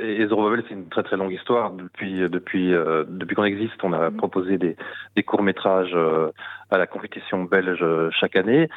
[0.02, 1.70] et Zorobabel, c'est une très très longue histoire.
[1.70, 4.16] Depuis depuis depuis qu'on existe, on a mmh.
[4.16, 4.76] proposé des,
[5.16, 5.96] des courts métrages
[6.74, 8.68] à la compétition belge euh, chaque année.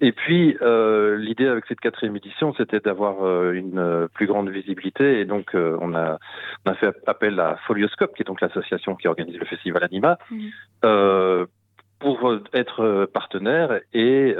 [0.00, 5.20] Et puis, euh, l'idée avec cette quatrième édition, c'était d'avoir euh, une plus grande visibilité.
[5.20, 6.18] Et donc, on, a,
[6.66, 10.18] on a fait appel à Folioscope, qui est donc l'association qui organise le festival Anima,
[10.30, 11.44] mmh.
[12.00, 13.80] pour être partenaire.
[13.92, 14.34] Et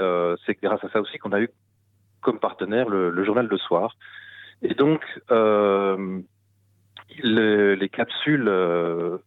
[0.45, 1.49] c'est grâce à ça aussi qu'on a eu
[2.21, 3.95] comme partenaire le, journal Le Soir.
[4.63, 5.01] Et donc,
[7.23, 9.17] les capsules, euh,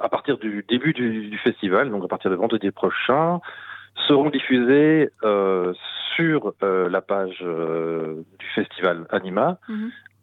[0.00, 3.40] à partir du début du, festival, donc à partir de vendredi prochain,
[4.08, 5.72] seront diffusées euh,
[6.16, 9.58] sur euh, la page du festival Anima,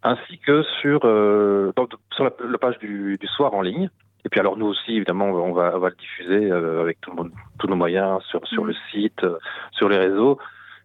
[0.04, 3.90] ainsi que sur, sur la, page du, soir en ligne.
[4.26, 7.14] Et puis alors nous aussi, évidemment, on va, on va le diffuser avec tout
[7.60, 8.70] tous nos moyens sur, sur mhm.
[8.70, 9.26] le site,
[9.72, 10.38] sur les réseaux.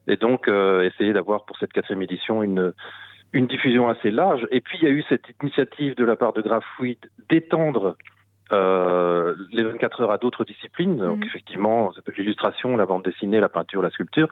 [0.09, 2.73] Et donc, essayer d'avoir pour cette quatrième édition une
[3.33, 4.47] une diffusion assez large.
[4.51, 7.97] Et puis il y a eu cette initiative de la part de Graphoid d'étendre
[8.53, 10.99] euh, les 24 heures à d'autres disciplines.
[10.99, 11.25] Donc mhm.
[11.25, 14.29] effectivement, ça peut être l'illustration, la bande dessinée, la peinture, la sculpture,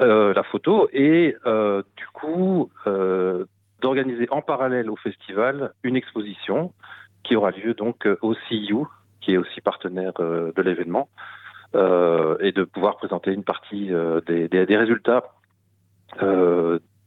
[0.00, 3.44] euh, la photo, et euh, du coup euh,
[3.80, 6.72] d'organiser en parallèle au festival une exposition
[7.24, 8.84] qui aura lieu donc au CIU,
[9.20, 11.08] qui est aussi partenaire euh, de l'événement,
[11.74, 13.90] euh, et de pouvoir présenter une partie
[14.26, 15.24] des, des, des, résultats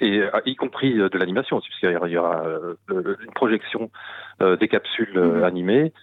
[0.04, 3.90] et euh, y compris euh, de l'animation, puisqu'il y aura euh, une projection
[4.60, 5.44] des capsules mhm.
[5.44, 5.94] animées.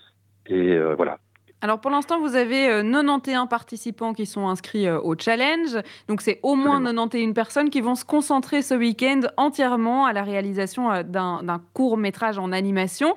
[0.46, 1.18] Et voilà.
[1.60, 5.76] Alors pour l'instant, vous avez 91 participants qui sont inscrits au challenge.
[6.08, 10.22] Donc c'est au moins 91 personnes qui vont se concentrer ce week-end entièrement à la
[10.22, 13.14] réalisation d'un court métrage en animation.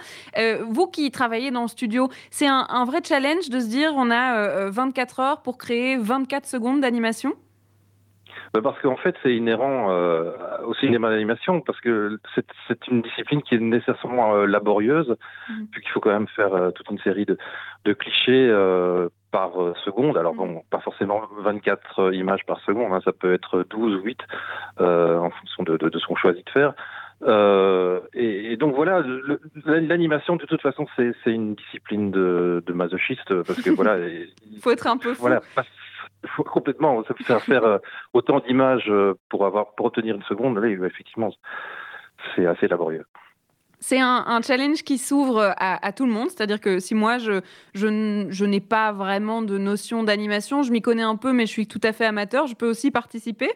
[0.68, 4.12] vous qui travaillez dans le studio, c'est un, un, vrai challenge de se dire on
[4.12, 7.34] a 24 heures pour créer 24 secondes d'animation?
[8.62, 10.32] Parce qu'en fait, c'est inhérent euh,
[10.66, 15.16] au cinéma d'animation, parce que c'est une discipline qui est nécessairement euh, laborieuse,
[15.50, 15.66] mmh.
[15.72, 17.38] puisqu'il faut quand même faire euh, toute une série de,
[17.86, 20.18] de clichés euh, par seconde.
[20.18, 24.20] Alors bon, pas forcément 24 images par seconde, hein, ça peut être 12 ou 8,
[24.80, 26.74] en fonction de, de, de, ce qu'on choisit de faire.
[27.26, 29.02] Euh, et, et, donc voilà,
[29.66, 33.98] l'animation de toute façon c'est une discipline de, de masochistes parce que voilà,
[34.52, 35.22] il faut être un peu fou.
[35.22, 35.42] Voilà,
[36.46, 37.04] complètement.
[37.06, 37.78] Ça faire faire euh,
[38.14, 40.58] autant d'images euh, pour avoir pour obtenir une seconde.
[40.58, 41.32] Là, effectivement,
[42.36, 43.06] c'est assez laborieux.
[43.80, 47.42] C'est un, challenge qui s'ouvre à, tout le monde, c'est-à-dire que si moi je,
[47.74, 51.52] je, je n'ai pas vraiment de notion d'animation, je m'y connais un peu, mais je
[51.52, 53.52] suis tout à fait amateur, je peux aussi participer?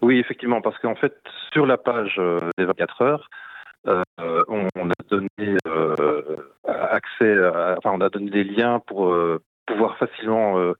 [0.00, 1.14] Oui, effectivement, parce qu'en fait,
[1.52, 3.28] sur la page euh, des 24 heures,
[4.48, 5.58] on, a donné
[6.64, 7.36] accès,
[7.76, 9.14] enfin, on a donné des liens pour
[9.66, 10.72] pouvoir facilement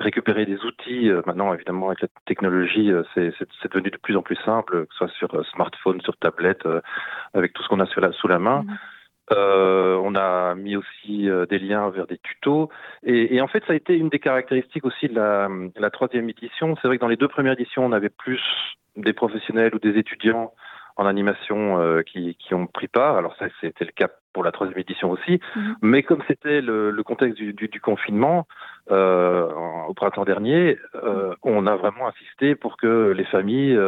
[0.00, 1.08] récupérer des outils.
[1.08, 4.92] Euh, maintenant, évidemment, avec la technologie, euh, c'est devenu de plus en plus simple, que
[4.92, 6.66] ce soit sur euh, smartphone, sur tablette,
[7.34, 8.62] avec tout ce qu'on a sur la, sous la main.
[8.62, 8.76] Mhm.
[9.30, 12.68] on a mis aussi des liens vers des tutos.
[13.04, 16.76] Et, en fait, ça a été une des caractéristiques aussi de la, la troisième édition.
[16.76, 18.42] C'est vrai que dans les deux premières éditions, on avait plus
[18.96, 20.52] des professionnels ou des étudiants
[21.00, 23.16] en animation euh, qui, qui, ont pris part.
[23.16, 25.40] Alors ça, c'était le cas pour la troisième édition aussi.
[25.56, 25.76] Mhm.
[25.80, 28.46] Mais comme c'était le, le, contexte du, du, du confinement
[28.90, 29.48] euh,
[29.88, 33.78] au printemps dernier, euh, on a vraiment insisté pour que les familles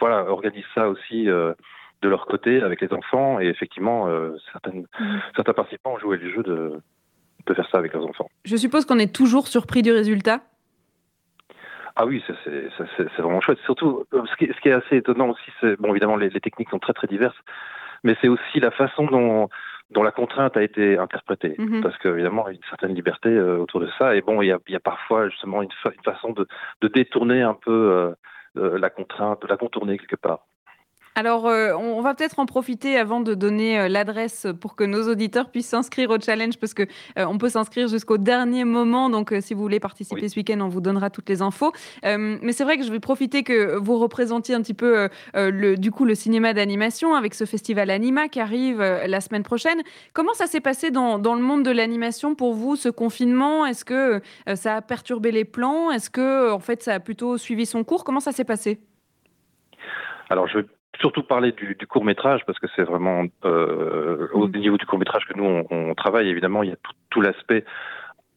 [0.00, 3.38] voilà, organisent ça aussi de leur côté avec les enfants.
[3.38, 4.08] Et effectivement,
[4.52, 5.20] certaines, mhm.
[5.36, 6.72] certains participants ont joué le jeu de,
[7.46, 8.28] de faire ça avec leurs enfants.
[8.44, 10.40] Je suppose qu'on est toujours surpris du résultat?
[12.00, 13.58] Ah oui, c'est vraiment chouette.
[13.64, 16.40] Surtout, euh, ce qui, ce qui, est assez étonnant aussi, c'est bon, évidemment, les, les,
[16.40, 17.36] techniques sont très très diverses,
[18.04, 19.48] mais c'est aussi la façon dont,
[19.90, 21.82] dont la contrainte a été interprétée, mhm.
[21.82, 24.14] parce qu'évidemment, il y a une certaine liberté euh, autour de ça.
[24.14, 26.46] Et bon, il y a, il y a parfois justement une, une façon de,
[26.82, 28.14] de, détourner un peu
[28.56, 30.46] euh, la contrainte, de la contourner quelque part.
[31.18, 35.10] Alors, euh, on va peut-être en profiter avant de donner euh, l'adresse pour que nos
[35.10, 39.10] auditeurs puissent s'inscrire au challenge, parce que euh, on peut s'inscrire jusqu'au dernier moment.
[39.10, 41.72] Donc, si vous voulez participer ce week-end, on vous donnera toutes les infos.
[42.04, 45.90] mais c'est vrai que je vais profiter que vous représentiez un petit peu le, du
[45.90, 49.82] coup le cinéma d'animation avec ce festival Anima qui arrive la semaine prochaine.
[50.12, 53.66] Comment ça s'est passé dans, dans, le monde de l'animation pour vous ce confinement?
[53.66, 54.20] Est-ce que
[54.54, 55.90] ça a perturbé les plans?
[55.90, 58.04] Est-ce que en fait ça a plutôt suivi son cours?
[58.04, 58.78] Comment ça s'est passé?
[60.30, 60.60] Alors, je
[61.00, 64.52] surtout parler du, du court métrage parce que c'est vraiment euh, au mm.
[64.52, 66.28] niveau du court métrage que nous on, on travaille.
[66.28, 67.64] Évidemment, il y a tout, tout l'aspect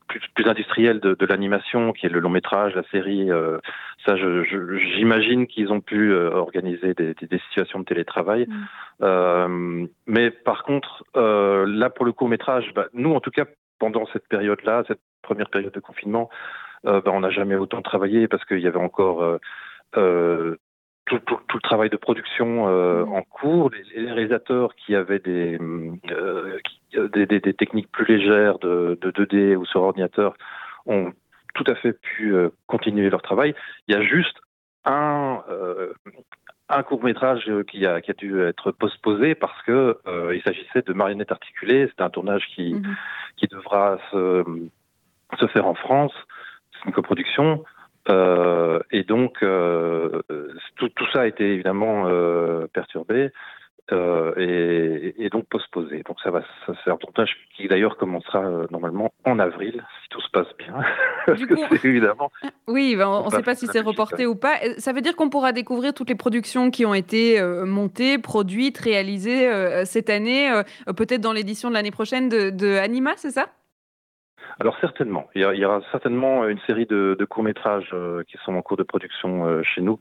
[0.07, 3.31] plus, plus, industriel de, de l'animation, qui est le long métrage, la série.
[3.31, 3.59] Euh,
[4.05, 8.47] ça, j'imagine qu'ils ont pu euh, organiser des, des, des, situations de télétravail.
[8.47, 8.67] Mm.
[9.03, 13.45] Euh, mais par contre, euh, là pour le court métrage, bah, nous en tout cas
[13.79, 16.29] pendant cette période-là, cette première période de confinement,
[16.83, 19.39] bah, on n'a jamais autant travaillé parce qu'il y avait encore
[19.97, 20.57] euh,
[21.05, 23.13] tout, tout, tout, le travail de production euh, mmh.
[23.13, 25.57] en cours, les, les, réalisateurs qui avaient des,
[26.11, 30.33] euh, qui, euh, des, des, des, techniques plus légères de, de 2D ou sur ordinateur
[30.85, 31.11] ont
[31.53, 33.55] tout à fait pu euh, continuer leur travail.
[33.87, 34.37] Il y a juste
[34.85, 35.43] un,
[36.69, 39.99] un court métrage qui a, qui a dû être postposé parce que
[40.33, 41.87] il s'agissait de marionnettes articulées.
[41.89, 42.95] C'est un tournage qui, mmh.
[43.37, 44.43] qui devra se,
[45.39, 46.13] se faire en France.
[46.73, 47.63] C'est une coproduction.
[48.09, 50.21] Euh, et donc, euh,
[50.75, 53.29] tout, tout, ça a été évidemment euh, perturbé
[54.37, 56.01] et, et, donc postposé.
[56.07, 60.21] Donc, ça va, ça, c'est un tournage qui d'ailleurs commencera normalement en avril, si tout
[60.21, 60.73] se passe bien.
[61.25, 62.31] Parce coup, que c'est évidemment.
[62.67, 64.59] Oui, ben, on ne sait pas si c'est reporté ou pas.
[64.77, 69.83] Ça veut dire qu'on pourra découvrir toutes les productions qui ont été montées, produites, réalisées
[69.83, 70.49] cette année,
[70.95, 73.49] peut-être dans l'édition de l'année prochaine de, de Anima, c'est ça?
[74.59, 78.53] Alors certainement, il y, aura certainement une série de, de courts métrages euh, qui sont
[78.53, 79.99] en cours de production euh, chez nous,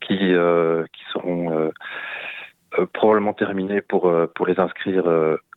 [0.00, 1.70] qui euh, qui seront
[2.92, 5.06] probablement terminés pour pour les inscrire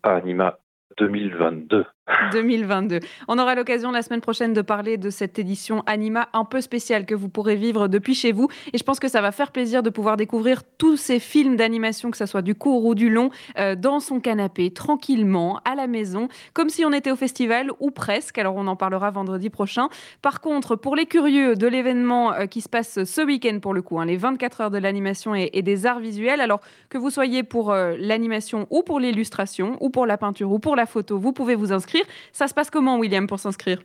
[0.03, 0.57] à Anima
[0.97, 1.85] 2022.
[2.31, 2.99] 2022.
[3.27, 7.05] On aura l'occasion la semaine prochaine de parler de cette édition Anima un peu spéciale
[7.05, 8.49] que vous pourrez vivre depuis chez vous.
[8.73, 12.11] Et je pense que ça va faire plaisir de pouvoir découvrir tous ces films d'animation,
[12.11, 15.87] que ce soit du court ou du long, euh, dans son canapé, tranquillement, à la
[15.87, 18.37] maison, comme si on était au festival ou presque.
[18.37, 19.87] Alors on en parlera vendredi prochain.
[20.21, 23.81] Par contre, pour les curieux de l'événement euh, qui se passe ce week-end pour le
[23.81, 27.43] coup, hein, les 24 heures de l'animation et, des arts visuels, alors que vous soyez
[27.43, 31.31] pour euh, l'animation ou pour l'illustration ou pour la peinture ou pour la photo, vous
[31.31, 32.05] pouvez vous inscrire s'inscrire.
[32.31, 33.79] Ça se passe comment, William, pour s'inscrire?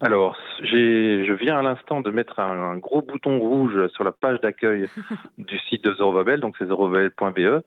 [0.00, 4.88] Alors, je viens à l'instant de mettre un, gros bouton rouge sur la page d'accueil
[5.38, 7.62] du site de Zorobabel, donc c'est zorobabel.be.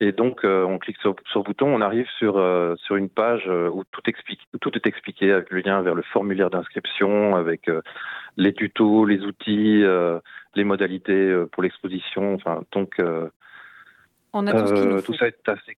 [0.00, 3.42] Et donc, euh, on clique sur, le bouton, on arrive sur, euh, sur une page
[3.48, 7.68] euh, où tout, explique, tout est expliqué avec le lien vers le formulaire d'inscription, avec
[8.36, 9.84] les tutos, les outils,
[10.54, 12.34] les modalités pour l'exposition.
[12.34, 13.00] Enfin, donc,
[14.32, 15.76] on a tout, ce qu'il nous tout ça est assez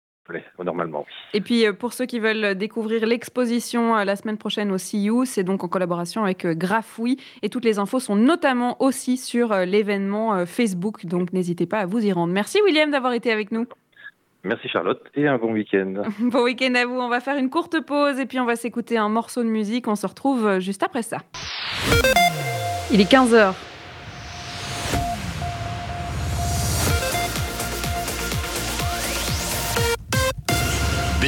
[0.64, 1.06] normalement.
[1.34, 5.26] Et puis euh, pour ceux qui veulent découvrir l'exposition euh, la semaine prochaine au CIU,
[5.26, 9.54] c'est donc en collaboration avec euh, Grafoui et toutes les infos sont notamment aussi sur
[9.54, 12.34] l'événement Facebook, donc n'hésitez pas à vous y rendre.
[12.34, 13.66] Merci William d'avoir été avec nous.
[14.44, 16.04] Merci Charlotte et un bon week-end.
[16.20, 16.96] bon week-end à vous.
[16.96, 19.88] On va faire une courte pause et puis on va s'écouter un morceau de musique.
[19.88, 21.18] On se retrouve juste après ça.
[22.92, 23.54] Il est 15h.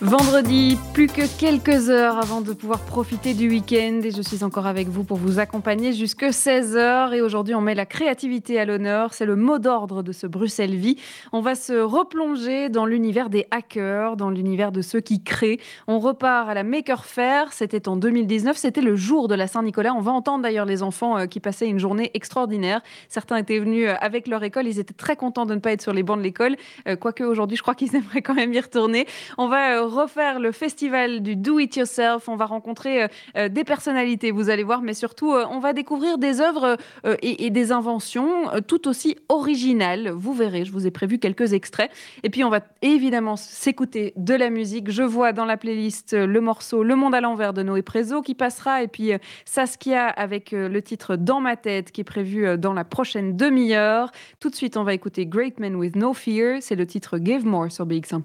[0.00, 4.68] Vendredi, plus que quelques heures avant de pouvoir profiter du week-end et je suis encore
[4.68, 9.12] avec vous pour vous accompagner jusque 16h et aujourd'hui on met la créativité à l'honneur,
[9.12, 10.98] c'est le mot d'ordre de ce Bruxelles Vie.
[11.32, 15.58] On va se replonger dans l'univers des hackers, dans l'univers de ceux qui créent.
[15.88, 19.94] On repart à la Maker Faire, c'était en 2019, c'était le jour de la Saint-Nicolas.
[19.94, 22.82] On va entendre d'ailleurs les enfants euh, qui passaient une journée extraordinaire.
[23.08, 25.82] Certains étaient venus euh, avec leur école, ils étaient très contents de ne pas être
[25.82, 26.54] sur les bancs de l'école,
[26.86, 29.08] euh, quoique aujourd'hui je crois qu'ils aimeraient quand même y retourner.
[29.38, 32.28] On va refaire le festival du Do It Yourself.
[32.28, 35.72] On va rencontrer euh, euh, des personnalités, vous allez voir, mais surtout, euh, on va
[35.72, 36.76] découvrir des œuvres
[37.22, 38.28] et, des inventions
[38.66, 40.10] tout aussi originales.
[40.10, 41.90] Vous verrez, je vous ai prévu quelques extraits.
[42.22, 44.90] Et puis, on va évidemment s'écouter de la musique.
[44.90, 48.34] Je vois dans la playlist le morceau Le Monde à l'envers de Noé Prézo qui
[48.34, 49.12] passera, et puis
[49.44, 54.10] Saskia avec le titre Dans ma tête qui est prévu dans la prochaine demi-heure.
[54.40, 56.58] Tout de suite, on va écouter Great Men with No Fear.
[56.60, 58.18] C'est le titre Give More sur BX1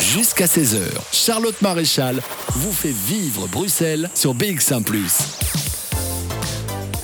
[0.00, 0.71] Jusqu'à 16h,
[1.12, 2.20] Charlotte Maréchal
[2.54, 4.82] vous fait vivre Bruxelles sur BX1⁇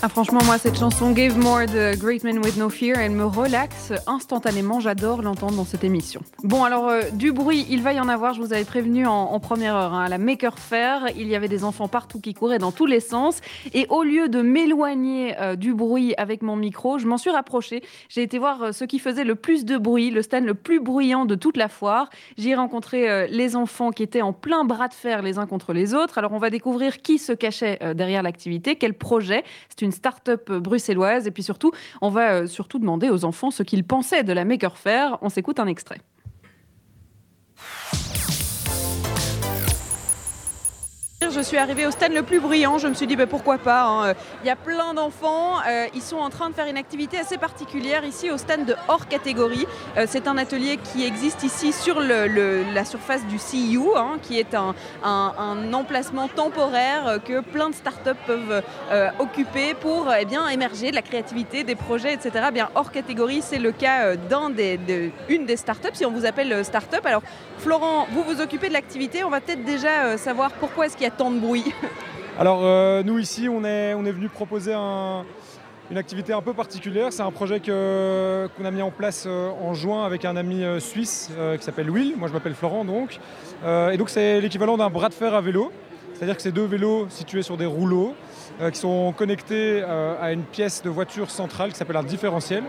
[0.01, 3.25] ah, franchement, moi, cette chanson Give More de Great Men With No Fear, elle me
[3.25, 4.79] relaxe instantanément.
[4.79, 6.21] J'adore l'entendre dans cette émission.
[6.45, 8.33] Bon, alors, euh, du bruit, il va y en avoir.
[8.33, 9.95] Je vous avais prévenu en, première heure.
[9.95, 12.87] Hein, à la Maker Faire, il y avait des enfants partout qui couraient dans tous
[12.87, 13.41] les sens.
[13.75, 17.83] Et au lieu de m'éloigner euh, du bruit avec mon micro, je m'en suis rapprochée.
[18.09, 20.79] J'ai été voir euh, ce qui faisait le plus de bruit, le stand le plus
[20.79, 22.09] bruyant de toute la foire.
[22.37, 25.73] J'y ai rencontré les enfants qui étaient en plein bras de fer les uns contre
[25.73, 26.19] les autres.
[26.19, 29.43] Alors, on va découvrir qui se cachait derrière l'activité, quel projet.
[29.69, 31.27] C'est une une start-up bruxelloise.
[31.27, 34.45] Et puis surtout, on va euh, surtout demander aux enfants ce qu'ils pensaient de la
[34.45, 35.19] Maker Faire.
[35.23, 35.99] On s'écoute un extrait.
[41.39, 43.85] Je suis arrivée au stand le plus bruyant, je me suis dit bah, pourquoi pas.
[43.85, 44.15] Hein.
[44.43, 47.39] Il y a plein d'enfants, euh, ils sont en train de faire une activité assez
[47.39, 49.65] particulière ici au stand de hors catégorie.
[49.97, 54.53] Euh, c'est un atelier qui existe ici sur la surface du CU, hein, qui est
[54.57, 54.75] un,
[55.73, 61.03] emplacement temporaire que plein de startups peuvent euh, occuper pour eh bien, émerger de la
[61.03, 62.47] créativité, des projets, etc.
[62.53, 66.65] Bien, hors catégorie, c'est le cas d'une des, de, des startups, si on vous appelle
[66.65, 67.07] startup.
[67.07, 67.23] Alors
[67.59, 71.09] Florent, vous vous occupez de l'activité, on va peut-être déjà savoir pourquoi est-ce qu'il y
[71.09, 71.65] a tant de bruit
[72.39, 77.13] Alors euh, nous ici, on est, venu proposer une activité un peu particulière.
[77.13, 80.79] C'est un projet qu'on a mis en place euh, en juin avec un ami euh,
[80.79, 82.15] suisse qui s'appelle Will.
[82.17, 83.19] Moi je m'appelle Florent donc.
[83.67, 85.73] et donc c'est l'équivalent d'un bras de fer à vélo.
[86.15, 88.15] C'est-à-dire que c'est deux vélos situés sur des rouleaux
[88.73, 92.65] qui sont connectés à une pièce de voiture centrale qui s'appelle un différentiel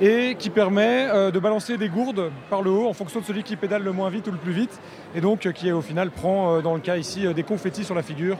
[0.00, 3.56] et qui permet de balancer des gourdes par le haut en fonction de celui qui
[3.56, 4.80] pédale le moins vite ou le plus vite
[5.14, 7.84] et donc euh, qui au final prend euh, dans le cas ici euh, des confettis
[7.84, 8.36] sur la figure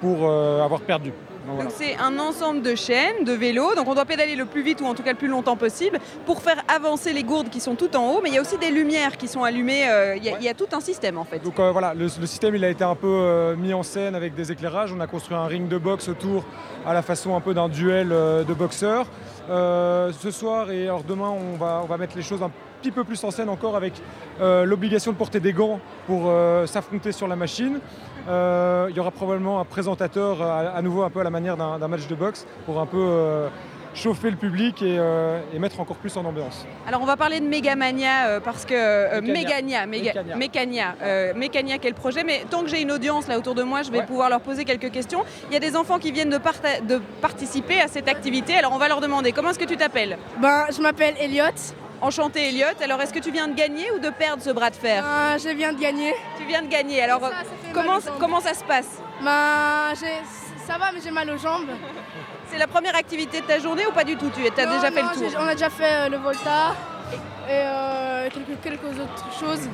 [0.00, 1.12] pour avoir perdu.
[1.56, 4.80] Donc c'est un ensemble de chaînes, de vélos, donc on doit pédaler le plus vite
[4.80, 7.74] ou en tout cas le plus longtemps possible pour faire avancer les gourdes qui sont
[7.74, 10.48] tout en haut, mais il y a aussi des lumières qui sont allumées, il y,
[10.48, 11.38] a tout un système en fait.
[11.38, 14.92] Donc voilà, le, système il a été un peu mis en scène avec des éclairages,
[14.92, 16.44] on a construit un ring de boxe autour
[16.86, 19.06] à la façon un peu d'un duel de boxeurs.
[19.48, 23.04] ce soir et alors demain on va, on va mettre les choses un petit peu
[23.04, 23.94] plus en scène encore avec
[24.40, 27.80] euh, l'obligation de porter des gants pour euh, s'affronter sur la machine.
[28.28, 31.88] Euh, il y aura probablement un présentateur à, nouveau un peu à la manière d'un
[31.88, 33.48] match de boxe pour un peu
[33.94, 34.98] chauffer le public et,
[35.58, 36.66] mettre encore plus en ambiance.
[36.86, 40.94] Alors on va parler de Megamania parce que Mégania, Mécania,
[41.34, 44.02] Mécania, quel projet, mais tant que j'ai une audience là autour de moi, je vais
[44.02, 45.24] pouvoir leur poser quelques questions.
[45.50, 46.38] Il y a des enfants qui viennent de,
[46.86, 50.18] de participer à cette activité, alors on va leur demander comment est-ce que tu t'appelles?
[50.40, 51.44] Ben je m'appelle Elliot.
[52.00, 52.66] Enchanté Elliot.
[52.82, 55.38] Alors est-ce que tu viens de gagner ou de perdre ce bras de fer euh,
[55.38, 56.14] Je viens de gagner.
[56.38, 57.02] Tu viens de gagner.
[57.02, 57.20] Alors
[57.72, 59.92] comment, comment ça se passe bah,
[60.66, 61.68] Ça va, mais j'ai mal aux jambes.
[62.50, 64.30] C'est la première activité de ta journée ou pas du tout?
[64.34, 65.40] Tu as déjà fait le tour?
[65.40, 66.74] On a déjà fait euh, le Volta
[67.48, 68.28] et euh,
[68.62, 69.68] quelques, autres choses.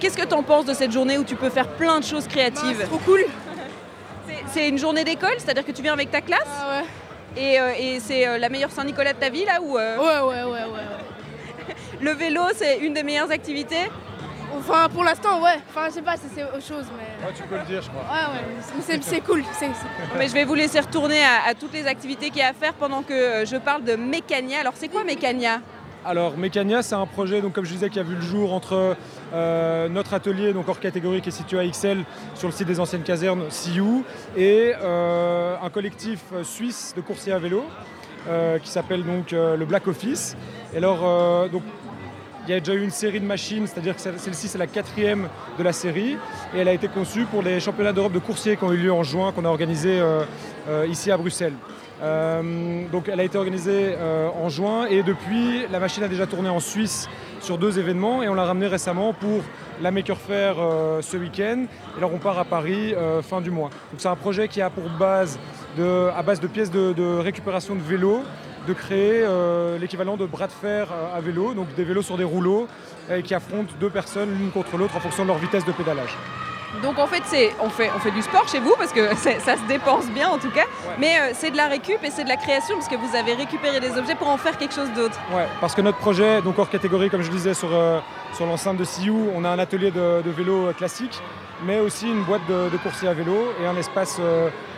[0.00, 2.26] Qu'est-ce que tu en penses de cette journée où tu peux faire plein de choses
[2.26, 2.78] créatives?
[2.78, 3.24] bah, C'est trop cool.
[4.52, 6.40] C'est une journée d'école, c'est-à-dire que tu viens avec ta classe?
[6.62, 6.84] Ah ouais.
[7.36, 7.54] Et,
[7.94, 10.50] et c'est la meilleure Saint-Nicolas de ta vie là ou Ouais, ouais, ouais, ouais.
[10.52, 11.13] ouais.
[12.04, 13.90] Le vélo, c'est une des meilleures activités
[14.56, 15.58] Enfin, pour l'instant, ouais.
[15.68, 17.26] Enfin, je sais pas si c'est autre chose, mais.
[17.26, 18.02] Ouais, tu peux le dire, je crois.
[18.02, 19.42] Ouais, ouais, c'est cool.
[20.16, 22.74] Mais je vais vous laisser retourner à, toutes les activités qu'il y a à faire
[22.74, 24.60] pendant que euh, je parle de Mécania.
[24.60, 25.60] Alors, c'est quoi Mécania?
[26.06, 28.94] Alors Mécania, c'est un projet, donc, comme je disais, qui a vu le jour entre
[29.32, 32.78] euh, notre atelier, donc hors catégorie, qui est situé à XL sur le site des
[32.78, 34.04] anciennes casernes CIU,
[34.36, 37.64] et euh, un collectif suisse de coursiers à vélo
[38.62, 40.34] qui s'appelle donc le Black Office.
[40.72, 41.62] Et alors, donc,
[42.46, 45.28] il y a déjà eu une série de machines, c'est-à-dire que celle-ci c'est la quatrième
[45.58, 46.16] de la série.
[46.54, 48.92] Et elle a été conçue pour les championnats d'Europe de coursier qui ont eu lieu
[48.92, 50.24] en juin, qu'on a organisé euh,
[50.68, 51.54] euh, ici à Bruxelles.
[52.02, 53.94] Euh, donc elle a été organisée
[54.38, 54.86] en juin.
[54.86, 57.08] Et depuis la machine a déjà tourné en Suisse
[57.40, 58.22] sur deux événements.
[58.22, 59.40] Et on l'a ramenée récemment pour
[59.80, 60.56] la Maker Faire
[61.00, 61.64] ce week-end.
[61.94, 63.70] Et alors on part à Paris fin du mois.
[63.90, 65.38] Donc c'est un projet qui a pour base
[65.78, 68.22] de, à base de pièces de, de récupération de vélos
[68.66, 72.16] de créer euh, l'équivalent de bras de fer euh, à vélo, donc des vélos sur
[72.16, 72.68] des rouleaux
[73.10, 76.16] et qui affrontent deux personnes l'une contre l'autre en fonction de leur vitesse de pédalage.
[76.82, 77.22] Donc en fait,
[77.60, 80.38] on fait, on fait du sport chez vous parce que ça se dépense bien en
[80.38, 80.64] tout cas,
[80.98, 83.34] mais euh, c'est de la récup et c'est de la création parce que vous avez
[83.34, 85.18] récupéré des objets pour en faire quelque chose d'autre.
[85.32, 87.70] Ouais, parce que notre projet, donc hors catégorie comme je disais sur,
[88.32, 91.20] sur l'enceinte de CIU, on a un atelier de, vélo classique,
[91.64, 94.18] mais aussi une boîte de, de coursier à vélo et un espace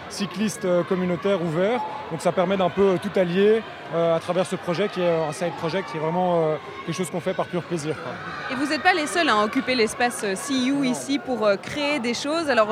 [0.09, 1.81] cycliste communautaire ouvert.
[2.11, 3.63] Donc ça permet d'un peu tout allier
[3.95, 6.97] euh, à travers ce projet qui est un side project qui est vraiment euh, quelque
[6.97, 7.95] chose qu'on fait par pur plaisir.
[8.51, 12.15] Et vous n'êtes pas les seuls à occuper l'espace euh, CU ici pour créer des
[12.15, 12.49] choses.
[12.49, 12.69] Alors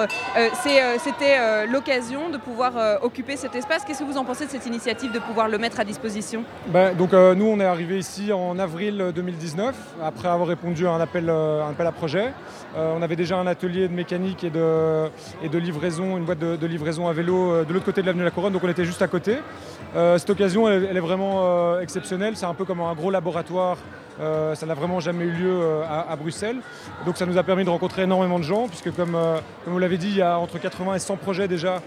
[1.03, 3.85] c'était l'occasion de pouvoir occuper cet espace.
[3.85, 6.45] Qu'est-ce que vous en pensez de cette initiative de pouvoir le mettre à disposition?
[6.69, 11.01] Ben, Donc nous on est arrivé ici en avril 2019 après avoir répondu à un
[11.01, 12.33] appel, un appel à projet.
[12.77, 15.09] on avait déjà un atelier de mécanique et de,
[15.43, 18.29] et de livraison, une boîte de, livraison à vélo de l'autre côté de l'avenue de
[18.29, 19.39] la Couronne, donc on était juste à côté.
[19.95, 22.37] cette occasion elle est vraiment euh, exceptionnel.
[22.37, 23.79] C'est un peu comme un gros laboratoire.
[24.21, 26.59] Euh, ça n'a vraiment jamais eu lieu euh, à, Bruxelles.
[27.05, 29.19] Donc ça nous a permis de rencontrer énormément de gens, puisque comme,
[29.65, 31.83] comme vous l'avez dit, il y a entre 80 et 100 projets déjà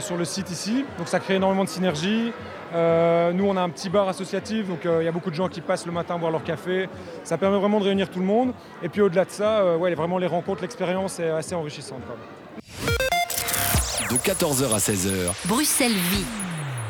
[0.00, 0.84] sur le site ici.
[0.98, 2.32] Donc ça crée énormément de synergie.
[2.74, 5.62] nous, on a un petit bar associatif, donc il y a beaucoup de gens qui
[5.62, 6.88] passent le matin boire leur café.
[7.24, 8.52] Ça permet vraiment de réunir tout le monde.
[8.82, 12.02] Et puis au-delà de ça, ouais, vraiment les rencontres, l'expérience est assez enrichissante.
[14.10, 15.46] De 14h à 16h.
[15.46, 16.24] Bruxelles vit.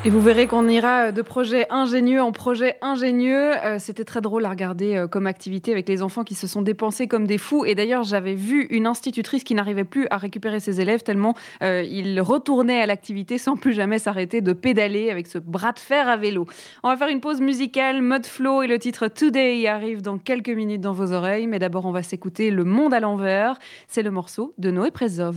[0.06, 3.52] Et vous verrez qu'on ira euh, de projet ingénieux en projet ingénieux.
[3.62, 6.62] Euh, c'était très drôle à regarder euh, comme activité avec les enfants qui se sont
[6.62, 7.66] dépensés comme des fous.
[7.66, 12.22] Et d'ailleurs, j'avais vu une institutrice qui n'arrivait plus à récupérer ses élèves tellement ils
[12.22, 16.16] retournaient à l'activité sans plus jamais s'arrêter de pédaler avec ce bras de fer à
[16.16, 16.46] vélo.
[16.82, 20.48] On va faire une pause musicale, mode flow et le titre Today arrive dans quelques
[20.48, 21.46] minutes dans vos oreilles.
[21.46, 23.58] Mais d'abord, on va s'écouter Le Monde à l'envers.
[23.88, 25.36] C'est le morceau de Noé Prezov.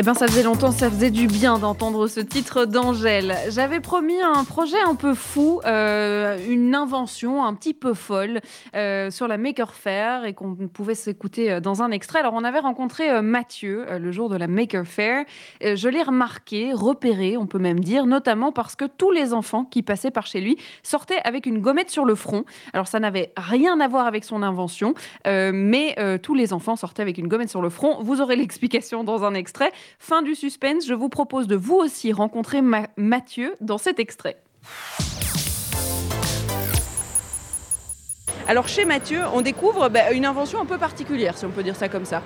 [0.00, 3.34] eh bien, ça faisait longtemps, ça faisait du bien d'entendre ce titre d'Angèle.
[3.48, 8.40] J'avais promis un projet un peu fou, euh, une invention un petit peu folle
[8.76, 12.20] euh, sur la Maker Faire et qu'on pouvait s'écouter euh, dans un extrait.
[12.20, 15.24] Alors, on avait rencontré Mathieu le jour de la Maker Faire.
[15.60, 19.82] je l'ai remarqué, repéré, on peut même dire, notamment parce que tous les enfants qui
[19.82, 22.44] passaient par chez lui sortaient avec une gommette sur le front.
[22.72, 24.94] Alors, ça n'avait rien à voir avec son invention,
[25.26, 28.00] mais tous les enfants sortaient avec une gommette sur le front.
[28.00, 29.72] Vous aurez l'explication dans un extrait.
[29.98, 32.62] Fin du suspense, je vous propose de vous aussi rencontrer
[32.96, 34.36] Mathieu dans cet extrait.
[38.46, 41.76] Alors chez Mathieu, on découvre bah, une invention un peu particulière, si on peut dire
[41.76, 42.22] ça comme ça.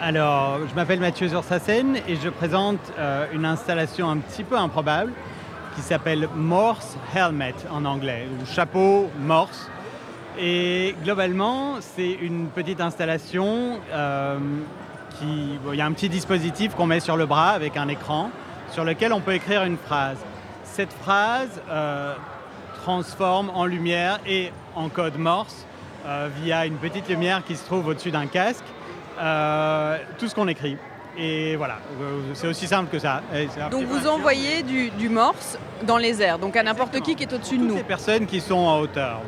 [0.00, 5.12] Alors, je m'appelle Mathieu Zursassen et je présente euh, une installation un petit peu improbable
[5.74, 9.68] qui s'appelle Morse Helmet en anglais, ou chapeau Morse.
[10.38, 14.38] Et globalement, c'est une petite installation euh,
[15.22, 18.30] il y a un petit dispositif qu'on met sur le bras avec un écran
[18.72, 20.18] sur lequel on peut écrire une phrase.
[20.64, 22.14] Cette phrase euh,
[22.82, 25.66] transforme en lumière et en code Morse
[26.06, 28.64] euh, via une petite lumière qui se trouve au-dessus d'un casque
[29.20, 30.76] euh, tout ce qu'on écrit.
[31.16, 31.78] Et voilà,
[32.34, 33.22] c'est aussi simple que ça.
[33.72, 37.58] Donc vous envoyez du, Morse dans les airs, donc à n'importe qui qui est au-dessus
[37.58, 37.74] de nous.
[37.74, 39.20] Les personnes qui sont en hauteur.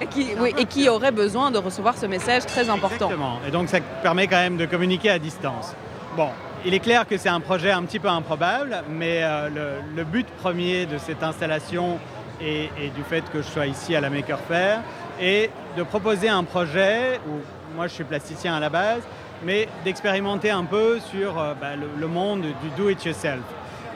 [0.00, 3.06] Et qui, aurait besoin de recevoir ce message très important.
[3.06, 3.38] Exactement.
[3.46, 5.74] Et donc ça permet quand même de communiquer à distance.
[6.16, 6.30] Bon,
[6.64, 10.26] il est clair que c'est un projet un petit peu improbable, mais euh, le, but
[10.42, 11.98] premier de cette installation
[12.40, 14.80] et, du fait que je sois ici à la Maker Faire
[15.20, 17.40] et de proposer un projet, où
[17.76, 19.02] moi je suis plasticien à la base,
[19.44, 23.42] mais d'expérimenter un peu sur euh, bah, le, monde du do-it-yourself.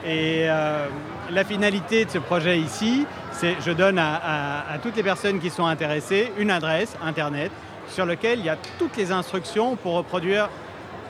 [0.05, 0.86] Et euh,
[1.30, 5.66] la finalité de ce projet ici, c'est je donne à, toutes les personnes qui sont
[5.66, 7.50] intéressées une adresse Internet
[7.88, 10.48] sur laquelle il y a toutes les instructions pour reproduire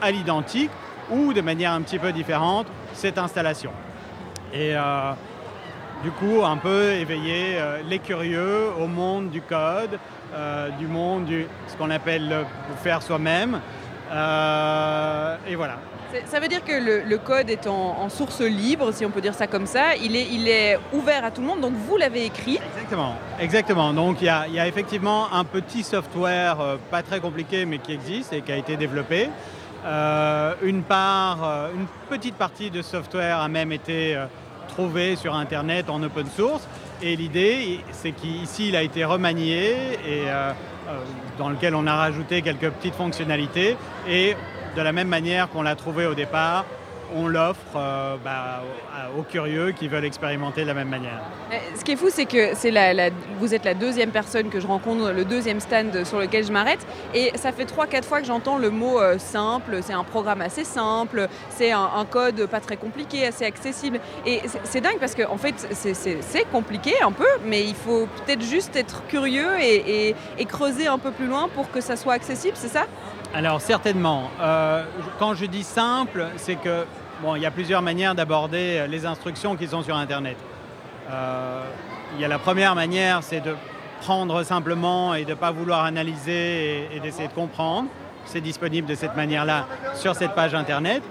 [0.01, 0.71] à l'identique
[1.11, 3.71] ou de manière un petit peu différente cette installation.
[4.53, 5.11] Et euh,
[6.03, 9.97] du coup, un peu éveiller les curieux au monde du code,
[10.77, 12.45] du monde du ce qu'on appelle le
[12.83, 13.59] faire soi-même,
[14.11, 15.77] euh, et voilà.
[16.25, 16.73] Ça veut dire que
[17.07, 19.95] le, code est en, source libre, si on peut dire ça comme ça.
[19.95, 22.59] Il est, ouvert à tout le monde, donc vous l'avez écrit.
[22.73, 23.93] Exactement, exactement.
[23.93, 28.33] Donc il y a, effectivement un petit software, euh, pas très compliqué, mais qui existe
[28.33, 29.29] et qui a été développé.
[29.85, 34.17] Euh, une part, une petite partie de software a même été
[34.67, 36.67] trouvée sur Internet en open source.
[37.01, 40.51] Et l'idée, c'est qu'ici, il a été remanié et euh,
[41.37, 43.75] dans lequel on a rajouté quelques petites fonctionnalités
[44.07, 44.35] et
[44.75, 46.65] de la même manière qu'on l'a trouvé au départ,
[47.13, 48.63] on l'offre euh, bah,
[49.17, 51.21] aux curieux qui veulent expérimenter de la même manière.
[51.75, 52.53] Ce qui est fou, c'est que
[53.39, 56.85] vous êtes la deuxième personne que je rencontre, le deuxième stand sur lequel je m'arrête,
[57.13, 60.63] et ça fait 3-4 fois que j'entends le mot euh, simple, c'est un programme assez
[60.63, 63.99] simple, c'est un, code pas très compliqué, assez accessible.
[64.25, 68.43] Et c'est dingue parce qu'en en fait, c'est compliqué un peu, mais il faut peut-être
[68.43, 70.15] juste être curieux et,
[70.45, 72.85] creuser un peu plus loin pour que ça soit accessible, c'est ça?
[73.33, 74.29] Alors certainement.
[74.41, 74.83] Euh,
[75.19, 76.85] quand je dis simple, c'est que
[77.21, 80.37] bon, il y a plusieurs manières d'aborder les instructions qui sont sur Internet.
[81.11, 81.63] Euh,
[82.15, 83.55] il y a la première manière, c'est de
[84.01, 87.89] prendre simplement et de ne pas vouloir analyser et, d'essayer de comprendre.
[88.25, 91.03] C'est disponible de cette manière-là sur cette page Internet.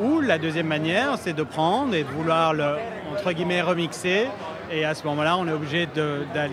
[0.00, 2.76] Ou la deuxième manière, c'est de prendre et de vouloir le,
[3.12, 4.28] entre guillemets, remixer.
[4.70, 5.86] Et à ce moment-là, on est obligé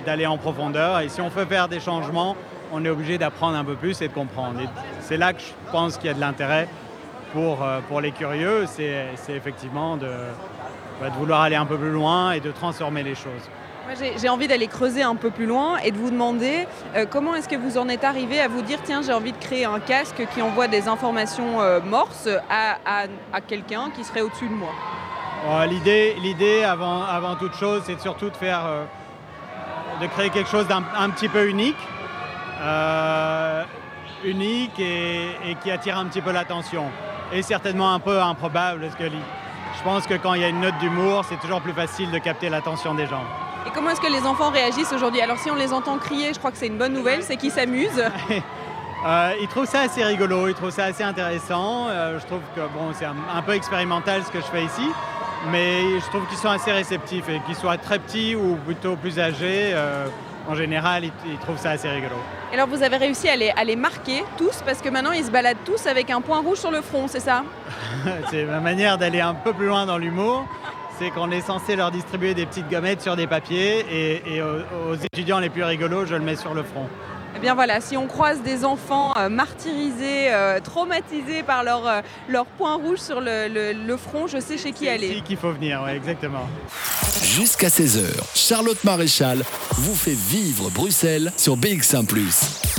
[0.05, 0.99] d'aller en profondeur.
[0.99, 2.35] Et si on veut faire des changements,
[2.73, 4.59] on est obligé d'apprendre un peu plus et de comprendre.
[5.09, 6.69] C'est là que je pense qu'il y a de l'intérêt
[7.33, 10.07] pour, euh, pour les curieux, c'est, effectivement de,
[11.01, 13.49] bah, de, vouloir aller un peu plus loin et de transformer les choses.
[14.21, 17.49] j'ai, envie d'aller creuser un peu plus loin et de vous demander euh, comment est-ce
[17.49, 20.27] que vous en êtes arrivé à vous dire tiens j'ai envie de créer un casque
[20.31, 24.73] qui envoie des informations euh, morses à, à, quelqu'un qui serait au-dessus de moi?
[25.67, 28.61] l'idée, l'idée avant, avant toute chose, c'est surtout de faire,
[30.01, 31.77] de créer quelque chose d'un un petit peu unique.
[34.23, 36.85] Unique et, qui attire un petit peu l'attention.
[37.31, 40.61] Et certainement un peu improbable, parce que je pense que quand il y a une
[40.61, 43.23] note d'humour, c'est toujours plus facile de capter l'attention des gens.
[43.67, 45.21] Et comment est-ce que les enfants réagissent aujourd'hui?
[45.21, 47.51] Alors si on les entend crier, je crois que c'est une bonne nouvelle, c'est qu'ils
[47.51, 48.03] s'amusent.
[49.05, 51.87] euh, ils trouvent ça assez rigolo, ils trouvent ça assez intéressant.
[51.87, 54.89] Euh, je trouve que bon, c'est un, peu expérimental ce que je fais ici,
[55.51, 59.19] mais je trouve qu'ils sont assez réceptifs et qu'ils soient très petits ou plutôt plus
[59.19, 59.71] âgés.
[59.73, 60.07] Euh,
[60.49, 62.15] en général, ils, trouvent ça assez rigolo.
[62.51, 65.23] Et alors, vous avez réussi à les, à les, marquer tous parce que maintenant, ils
[65.23, 67.43] se baladent tous avec un point rouge sur le front, c'est ça?
[68.31, 70.47] C'est ma manière d'aller un peu plus loin dans l'humour.
[70.97, 75.39] C'est qu'on est censé leur distribuer des petites gommettes sur des papiers et, aux, étudiants
[75.39, 76.87] les plus rigolos, je le mets sur le front.
[77.39, 82.01] Eh bien voilà, si on croise des enfants euh, martyrisés, euh, traumatisés par leur, euh,
[82.27, 85.07] leur point rouge sur le, front, je sais chez qui aller.
[85.07, 86.49] C'est ici qu'il faut venir, ouais, exactement.
[87.23, 88.03] Jusqu'à 16h,
[88.35, 92.05] Charlotte Maréchal vous fait vivre Bruxelles sur BX1⁇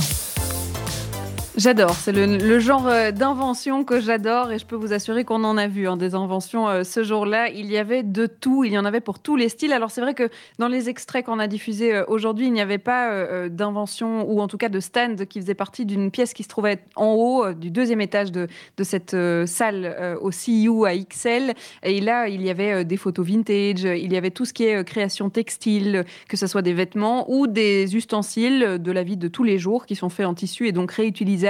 [1.61, 5.57] J'adore, c'est le, genre euh, d'invention que j'adore et je peux vous assurer qu'on en
[5.57, 7.49] a vu hein, des inventions euh, ce jour-là.
[7.49, 9.71] Il y avait de tout, il y en avait pour tous les styles.
[9.71, 12.79] Alors c'est vrai que dans les extraits qu'on a diffusés euh, aujourd'hui, il n'y avait
[12.79, 16.47] pas d'invention ou en tout cas de stand qui faisait partie d'une pièce qui se
[16.47, 18.47] trouvait en haut du deuxième étage de,
[18.81, 21.53] cette salle au CU à XL.
[21.83, 24.83] Et là, il y avait des photos vintage, il y avait tout ce qui est
[24.83, 29.43] création textile, que ce soit des vêtements ou des ustensiles de la vie de tous
[29.43, 30.91] les jours qui sont faits en tissu et donc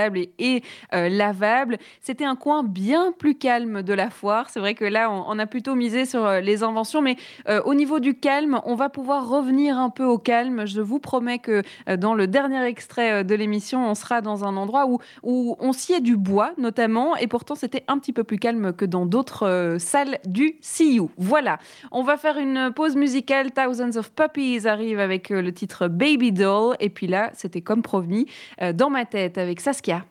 [0.09, 1.77] réutilisés et, euh, lavable.
[2.01, 4.49] C'était un coin bien plus calme de la foire.
[4.49, 7.15] C'est vrai que là, on, a plutôt misé sur euh, les inventions, mais
[7.47, 10.65] euh, au niveau du calme, on va pouvoir revenir un peu au calme.
[10.65, 11.63] Je vous promets que
[11.97, 16.01] dans le dernier extrait de l'émission, on sera dans un endroit où, où on sciait
[16.01, 20.19] du bois, notamment, et pourtant c'était un petit peu plus calme que dans d'autres salles
[20.25, 21.01] du CU.
[21.17, 21.59] Voilà,
[21.91, 23.51] on va faire une pause musicale.
[23.51, 28.27] Thousands of Puppies arrive avec le titre Baby Doll, et puis là, c'était comme promis
[28.73, 30.10] dans ma tête avec Saskia Saskia.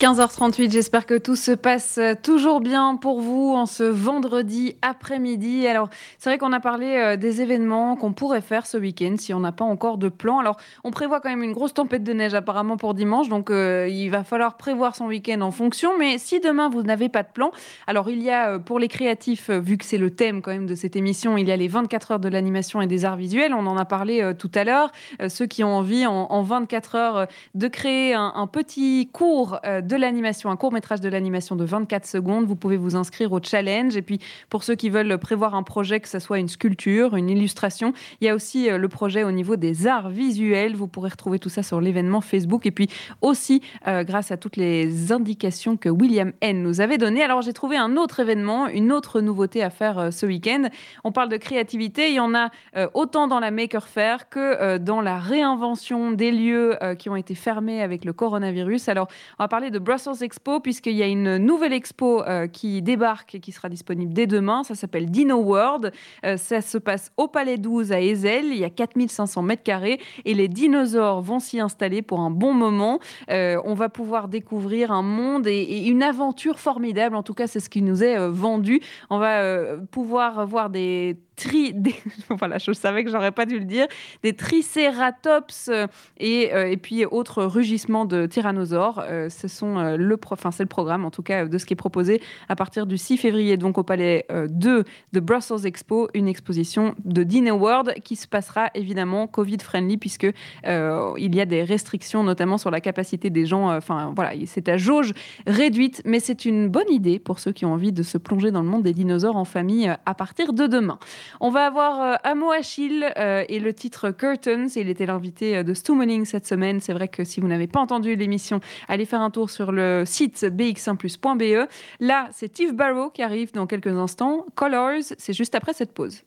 [0.00, 5.68] 15h38, j'espère que tout se passe euh, toujours bien pour vous en ce vendredi après-midi.
[5.68, 5.88] Alors,
[6.18, 9.38] c'est vrai qu'on a parlé euh, des événements qu'on pourrait faire ce week-end si on
[9.38, 10.40] n'a pas encore de plan.
[10.40, 13.86] Alors, on prévoit quand même une grosse tempête de neige apparemment pour dimanche, donc euh,
[13.88, 15.92] il va falloir prévoir son week-end en fonction.
[15.96, 17.52] Mais si demain vous n'avez pas de plan,
[17.86, 20.74] alors il y a pour les créatifs, vu que c'est le thème quand même de
[20.74, 23.54] cette émission, il y a les 24 heures de l'animation et des arts visuels.
[23.54, 24.90] On en a parlé tout à l'heure.
[25.28, 30.50] ceux qui ont envie en, 24 heures de créer un, un petit cours de l'animation,
[30.50, 32.46] un court métrage de l'animation de 24 secondes.
[32.46, 33.96] Vous pouvez vous inscrire au challenge.
[33.96, 34.18] Et puis,
[34.48, 38.26] pour ceux qui veulent prévoir un projet, que ce soit une sculpture, une illustration, il
[38.26, 40.74] y a aussi euh, le projet au niveau des arts visuels.
[40.74, 42.66] Vous pourrez retrouver tout ça sur l'événement Facebook.
[42.66, 42.88] Et puis
[43.20, 47.22] aussi, euh, grâce à toutes les indications que William N nous avait données.
[47.22, 50.68] Alors, j'ai trouvé un autre événement, une autre nouveauté à faire euh, ce week-end.
[51.04, 52.08] On parle de créativité.
[52.08, 52.50] Il y en a
[52.94, 57.82] autant dans la Maker Faire que dans la réinvention des lieux qui ont été fermés
[57.82, 58.88] avec le coronavirus.
[58.88, 59.08] Alors,
[59.38, 63.34] on va parler de Brussels Expo, puisqu'il y a une nouvelle expo euh, qui débarque
[63.34, 64.62] et qui sera disponible dès demain.
[64.62, 65.92] Ça s'appelle Dino World.
[66.24, 68.46] Euh, ça se passe au Palais 12 à Ezel.
[68.46, 72.54] Il y a 4500 mètres carrés et les dinosaures vont s'y installer pour un bon
[72.54, 73.00] moment.
[73.30, 77.16] Euh, on va pouvoir découvrir un monde et, une aventure formidable.
[77.16, 78.80] En tout cas, c'est ce qui nous est vendu.
[79.10, 81.94] On va pouvoir voir des tri, des,
[82.30, 83.86] voilà, je savais que j'aurais pas dû le dire,
[84.22, 85.86] des tricératops euh,
[86.18, 89.02] et, euh, et puis autres rugissements de tyrannosaures.
[89.08, 91.76] Euh, ce sont le, enfin c'est le programme en tout cas de ce qui est
[91.76, 96.94] proposé à partir du 6 février donc au palais 2 de Brussels Expo, une exposition
[97.04, 100.26] de Dino World qui se passera évidemment Covid friendly puisque
[100.64, 103.74] il y a des restrictions notamment sur la capacité des gens.
[103.74, 105.12] Enfin voilà, c'est à jauge
[105.46, 108.62] réduite, mais c'est une bonne idée pour ceux qui ont envie de se plonger dans
[108.62, 110.98] le monde des dinosaures en famille à partir de demain.
[111.40, 114.68] On va avoir euh, Amo Achille euh, et le titre Curtains.
[114.76, 116.80] Il était l'invité euh, de Stummoning cette semaine.
[116.80, 120.04] C'est vrai que si vous n'avez pas entendu l'émission, allez faire un tour sur le
[120.06, 121.68] site bx1plus.be.
[122.00, 124.46] Là, c'est Steve Barrow qui arrive dans quelques instants.
[124.54, 126.22] Colors, c'est juste après cette pause.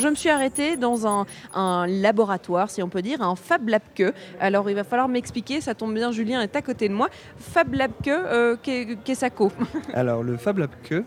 [0.00, 4.14] Je me suis arrêtée dans un, laboratoire, si on peut dire, un Fab Lab Que.
[4.40, 7.08] Alors il va falloir m'expliquer, ça tombe bien, Julien est à côté de moi.
[7.36, 9.44] Fab Lab Que, euh, qu'est-ce que
[9.94, 11.04] Alors le Fab Lab Que,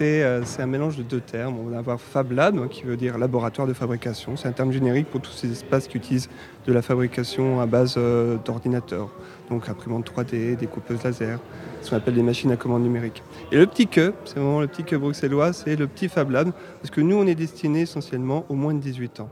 [0.00, 1.58] euh, c'est un mélange de deux termes.
[1.58, 4.36] On va avoir Fab Lab, qui veut dire laboratoire de fabrication.
[4.36, 6.28] C'est un terme générique pour tous ces espaces qui utilisent
[6.66, 9.08] de la fabrication à base euh, d'ordinateurs.
[9.52, 11.38] Donc imprimante 3D, découpeuse laser,
[11.82, 13.22] ce qu'on appelle des machines à commande numérique.
[13.50, 16.52] Et le petit que, c'est vraiment le petit que bruxellois, c'est le petit Fab Lab,
[16.80, 19.28] parce que nous, on est destiné essentiellement aux moins de 18 ans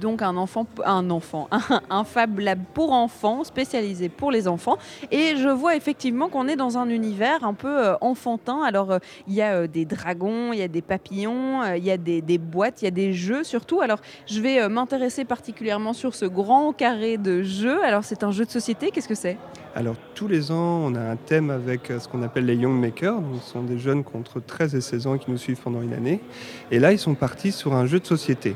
[0.00, 1.48] donc un enfant, un enfant,
[1.90, 4.76] un, Fab Lab pour enfants, spécialisé pour les enfants.
[5.10, 8.62] Et je vois effectivement qu'on est dans un univers un peu euh, enfantin.
[8.62, 11.90] Alors, euh, il y a euh, des dragons, il y a des papillons, il y
[11.90, 13.80] a des, boîtes, il y a des jeux surtout.
[13.80, 17.82] Alors, je vais m'intéresser particulièrement sur ce grand carré de jeux.
[17.84, 19.36] Alors, c'est un jeu de société, qu'est-ce que c'est?
[19.74, 23.18] Alors tous les ans, on a un thème avec ce qu'on appelle les Young Makers.
[23.20, 25.94] Donc, ce sont des jeunes contre 13 et 16 ans qui nous suivent pendant une
[25.94, 26.20] année.
[26.70, 28.54] Et là, ils sont partis sur un jeu de société.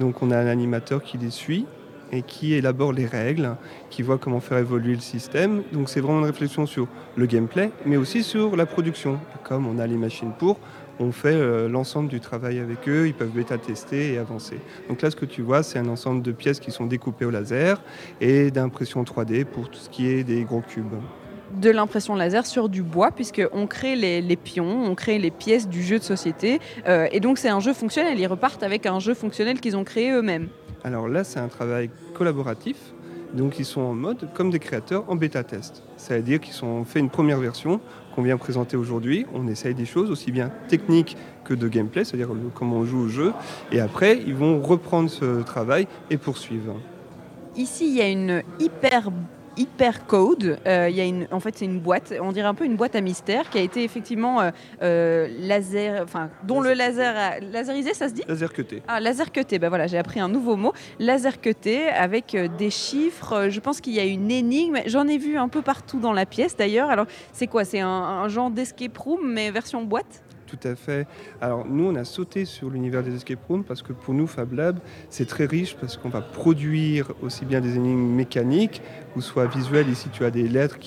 [0.00, 1.66] Donc on a un animateur qui les suit
[2.12, 3.56] et qui élabore les règles,
[3.90, 5.62] qui voit comment faire évoluer le système.
[5.72, 6.86] Donc c'est vraiment une réflexion sur
[7.16, 9.18] le gameplay, mais aussi sur la production.
[9.42, 10.58] Comme on a les machines pour,
[10.98, 14.58] on fait euh, l'ensemble du travail avec eux, ils peuvent bêta-tester et avancer.
[14.88, 17.30] Donc là, ce que tu vois, c'est un ensemble de pièces qui sont découpées au
[17.30, 17.82] laser
[18.20, 20.94] et d'impression 3D pour tout ce qui est des gros cubes
[21.54, 25.82] de l'impression laser sur du bois, puisqu'on crée les, pions, on crée les pièces du
[25.82, 26.60] jeu de société.
[26.86, 29.84] Euh, et donc c'est un jeu fonctionnel, ils repartent avec un jeu fonctionnel qu'ils ont
[29.84, 30.48] créé eux-mêmes.
[30.84, 32.76] Alors là, c'est un travail collaboratif.
[33.34, 35.82] Donc ils sont en mode comme des créateurs en bêta-test.
[35.96, 37.80] C'est-à-dire qu'ils ont fait une première version
[38.14, 39.26] qu'on vient présenter aujourd'hui.
[39.34, 43.08] On essaye des choses aussi bien techniques que de gameplay, c'est-à-dire comment on joue au
[43.08, 43.32] jeu.
[43.72, 46.76] Et après, ils vont reprendre ce travail et poursuivre.
[47.56, 49.10] Ici, il y a une hyper
[49.56, 50.58] Hypercode.
[50.66, 52.76] Euh, il y a une, en fait, c'est une boîte, on dirait un peu une
[52.76, 54.50] boîte à mystère qui a été effectivement euh,
[54.82, 58.22] euh, laser, enfin, dont le laser a, laserisé, ça se dit?
[58.28, 58.82] Laser cuté.
[58.88, 59.58] Ah, laser cuté.
[59.58, 60.72] Ben voilà, j'ai appris un nouveau mot.
[60.98, 63.48] Laser cuté avec des chiffres.
[63.48, 64.78] Je pense qu'il y a une énigme.
[64.86, 66.90] J'en ai vu un peu partout dans la pièce d'ailleurs.
[66.90, 67.64] Alors, c'est quoi?
[67.64, 70.22] C'est un, un genre d'escape room mais version boîte?
[70.46, 71.06] Tout à fait.
[71.40, 74.52] Alors nous, on a sauté sur l'univers des escape rooms parce que pour nous, Fab
[74.52, 74.78] Lab,
[75.10, 78.80] c'est très riche parce qu'on va produire aussi bien des énigmes mécaniques
[79.16, 79.88] ou soit visuel.
[79.88, 80.78] Ici, tu as des lettres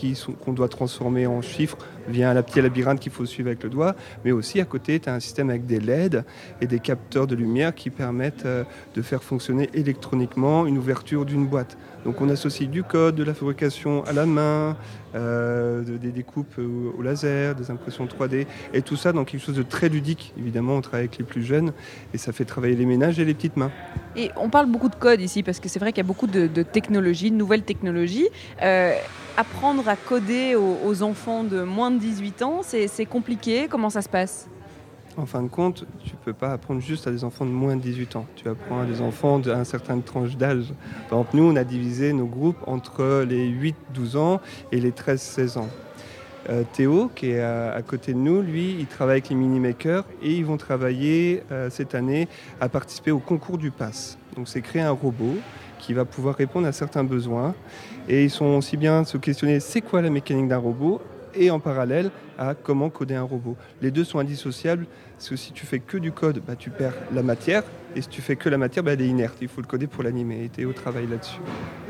[0.43, 1.77] qu'on doit transformer en chiffres
[2.07, 3.95] via un petit labyrinthe qu'il faut suivre avec le doigt.
[4.23, 6.23] Mais aussi, à côté, tu as un système avec des LED
[6.61, 8.63] et des capteurs de lumière qui permettent euh,
[8.95, 11.77] de faire fonctionner électroniquement une ouverture d'une boîte.
[12.05, 14.77] Donc on associe du code, de la fabrication à la main,
[15.15, 19.63] euh, des découpes au, laser, des impressions 3D, et tout ça dans quelque chose de
[19.63, 20.33] très ludique.
[20.37, 21.73] Évidemment, on travaille avec les plus jeunes,
[22.13, 23.71] et ça fait travailler les ménages et les petites mains.
[24.15, 26.27] Et on parle beaucoup de code ici, parce que c'est vrai qu'il y a beaucoup
[26.27, 28.18] de, technologies, de nouvelles technologies.
[28.61, 28.95] Euh,
[29.37, 33.67] apprendre à coder aux enfants de moins de 18 ans, c'est compliqué.
[33.69, 34.49] Comment ça se passe?
[35.17, 37.75] En fin de compte, tu ne peux pas apprendre juste à des enfants de moins
[37.75, 38.25] de 18 ans.
[38.35, 40.73] Tu apprends à des enfants d'un certain tranche d'âge.
[41.09, 44.41] Par exemple, nous, on a divisé nos groupes entre les 8-12 ans
[44.71, 45.67] et les 13-16 ans.
[46.49, 50.35] Euh, Théo, qui est à, côté de nous, lui, il travaille avec les mini-makers et
[50.35, 52.27] ils vont travailler euh, cette année
[52.61, 54.17] à participer au concours du pass.
[54.35, 55.35] Donc c'est créer un robot
[55.79, 57.55] qui va pouvoir répondre à certains besoins.
[58.07, 61.01] Et ils sont aussi bien se questionner c'est quoi la mécanique d'un robot
[61.35, 63.57] et en parallèle à comment coder un robot.
[63.81, 66.93] Les deux sont indissociables, parce que si tu fais que du code, bah, tu perds
[67.13, 67.63] la matière,
[67.95, 69.37] et si tu fais que la matière, bah, elle est inerte.
[69.41, 71.41] Il faut le coder pour l'animer, et tu es au travail là-dessus.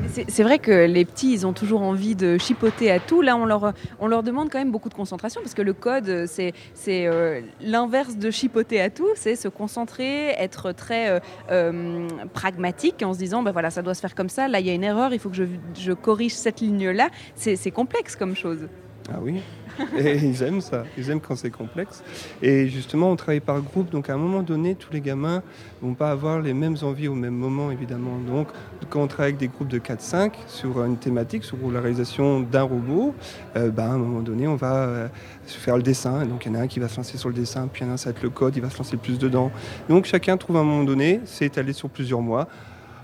[0.08, 3.22] C'est vrai que les petits, ils ont toujours envie de chipoter à tout.
[3.22, 6.26] Là, on leur, on leur demande quand même beaucoup de concentration, parce que le code,
[6.26, 6.52] c'est
[6.88, 11.20] euh, l'inverse de chipoter à tout, c'est se concentrer, être très euh,
[11.52, 14.66] euh, pragmatique, en se disant, bah, voilà, ça doit se faire comme ça, là, il
[14.66, 15.44] y a une erreur, il faut que je,
[15.78, 17.08] je corrige cette ligne-là.
[17.36, 18.66] C'est complexe comme chose.
[19.08, 19.40] Ah oui,
[19.98, 22.02] et ils aiment ça, ils aiment quand c'est complexe.
[22.42, 25.42] Et justement, on travaille par groupe, donc à un moment donné, tous les gamins
[25.80, 28.18] vont pas avoir les mêmes envies au même moment, évidemment.
[28.18, 28.48] Donc,
[28.88, 32.62] quand on travaille avec des groupes de 4-5 sur une thématique, sur la réalisation d'un
[32.62, 33.14] robot,
[33.56, 35.08] euh, ben, à un moment donné, on va euh,
[35.46, 36.26] faire le dessin.
[36.26, 37.86] Donc, il y en a un qui va se lancer sur le dessin, puis il
[37.86, 39.50] y en a un, ça va être le code, il va se lancer plus dedans.
[39.88, 42.48] Donc, chacun trouve à un moment donné, c'est étalé sur plusieurs mois,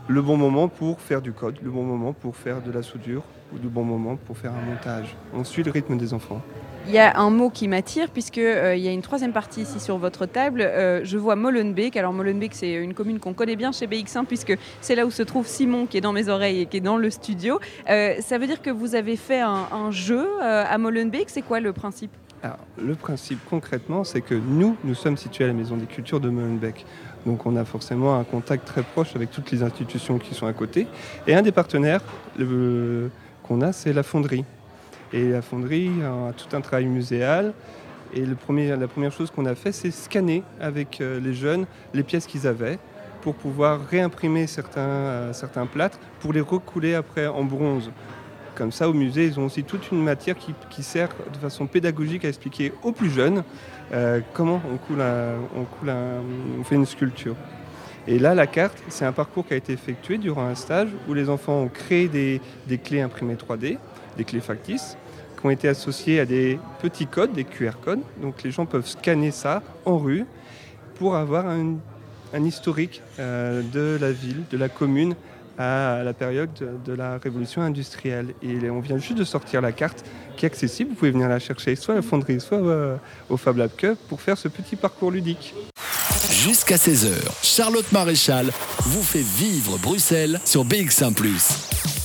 [0.08, 3.22] le bon moment pour faire du code, le bon moment pour faire de la soudure,
[3.52, 5.16] ou le bon moment pour faire un montage.
[5.34, 6.40] On suit le rythme des enfants.
[6.88, 9.80] Il y a un mot qui m'attire puisque euh, y a une troisième partie ici
[9.80, 10.60] sur votre table.
[10.60, 11.96] Euh, je vois Molenbeek.
[11.96, 15.24] Alors Molenbeek, c'est une commune qu'on connaît bien chez BX1 puisque c'est là où se
[15.24, 17.58] trouve Simon qui est dans mes oreilles et qui est dans le studio.
[17.90, 21.28] Euh, ça veut dire que vous avez fait un, jeu à Molenbeek.
[21.28, 22.10] C'est quoi le principe?
[22.42, 26.20] Alors, le principe concrètement, c'est que nous, nous sommes situés à la Maison des Cultures
[26.20, 26.84] de Molenbeek.
[27.26, 30.52] Donc on a forcément un contact très proche avec toutes les institutions qui sont à
[30.52, 30.86] côté.
[31.26, 32.00] Et un des partenaires
[32.38, 34.44] qu'on a, c'est la fonderie.
[35.12, 37.52] Et la fonderie a tout un travail muséal.
[38.14, 42.26] Et la première chose qu'on a fait, c'est scanner avec euh, les jeunes les pièces
[42.26, 42.78] qu'ils avaient
[43.20, 47.90] pour pouvoir réimprimer certains, euh, certains plâtres pour les recouler après en bronze.
[48.56, 50.34] Comme ça, au musée, ils ont aussi toute une matière
[50.70, 53.44] qui, sert de façon pédagogique à expliquer aux plus jeunes
[53.92, 55.02] euh, comment on, coule
[56.60, 57.36] on, fait une sculpture.
[58.08, 61.14] Et là, la carte, c'est un parcours qui a été effectué durant un stage où
[61.14, 63.78] les enfants ont créé des, des clés imprimées 3D
[64.16, 64.96] des clés factices,
[65.38, 68.00] qui ont été associées à des petits codes, des QR codes.
[68.20, 70.24] Donc les gens peuvent scanner ça en rue
[70.96, 71.76] pour avoir un,
[72.44, 75.14] historique euh, de la ville, de la commune
[75.58, 76.50] à la période
[76.84, 78.34] de, la révolution industrielle.
[78.42, 80.04] Et on vient juste de sortir la carte
[80.36, 80.90] qui est accessible.
[80.90, 82.96] Vous pouvez venir la chercher soit à la fonderie, soit euh,
[83.28, 85.54] au Fab Lab Cup pour faire ce petit parcours ludique.
[86.30, 88.46] Jusqu'à 16h, Charlotte Maréchal
[88.80, 91.14] vous fait vivre Bruxelles sur BX1⁇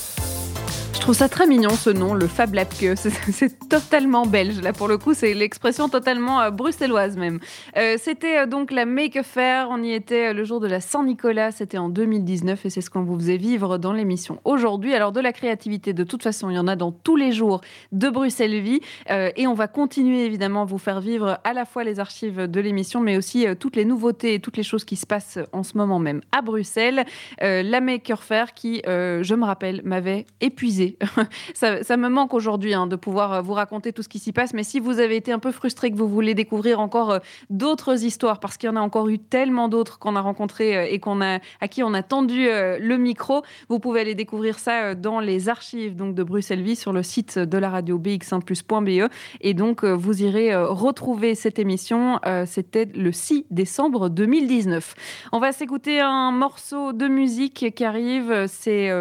[0.93, 4.61] je trouve ça très mignon ce nom, le Fab Lab C'est totalement belge.
[4.61, 7.39] Là, pour le coup, c'est l'expression totalement euh, bruxelloise même.
[7.77, 9.67] Euh, c'était euh, donc la Make Fair.
[9.69, 11.51] On y était le jour de la Saint-Nicolas.
[11.51, 14.93] C'était en 2019 et c'est ce qu'on vous faisait vivre dans l'émission aujourd'hui.
[14.93, 17.61] Alors, de la créativité, de toute façon, il y en a dans tous les jours
[17.91, 18.81] de Bruxelles Vie.
[19.09, 22.59] et on va continuer évidemment à vous faire vivre à la fois les archives de
[22.59, 25.77] l'émission, mais aussi toutes les nouveautés et toutes les choses qui se passent en ce
[25.77, 27.05] moment même à Bruxelles.
[27.39, 30.80] la Maker Fair qui, je me rappelle, m'avait épuisé
[31.53, 34.53] ça, me manque aujourd'hui hein, de pouvoir euh, vous raconter tout ce qui s'y passe.
[34.53, 37.19] Mais si vous avez été un peu frustré, que vous voulez découvrir encore euh,
[37.49, 40.87] d'autres histoires, parce qu'il y en a encore eu tellement d'autres qu'on a rencontrées euh,
[40.89, 44.95] et qu'on a, à qui on a tendu le micro, vous pouvez aller découvrir ça
[44.95, 49.09] dans les archives donc, de Bruxelles Vie sur le site de la radio bx1plus.be.
[49.41, 52.19] Et donc, vous irez retrouver cette émission.
[52.45, 54.95] C'était le 6 décembre 2019.
[55.31, 58.45] On va s'écouter un morceau de musique qui arrive.
[58.47, 58.91] C'est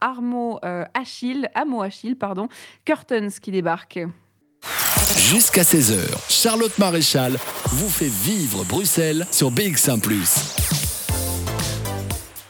[0.00, 0.60] Armo
[0.94, 2.48] Achille à Achille, pardon,
[2.84, 4.00] Curtains qui débarque.
[5.16, 10.00] Jusqu'à 16h, Charlotte Maréchal vous fait vivre Bruxelles sur BX1⁇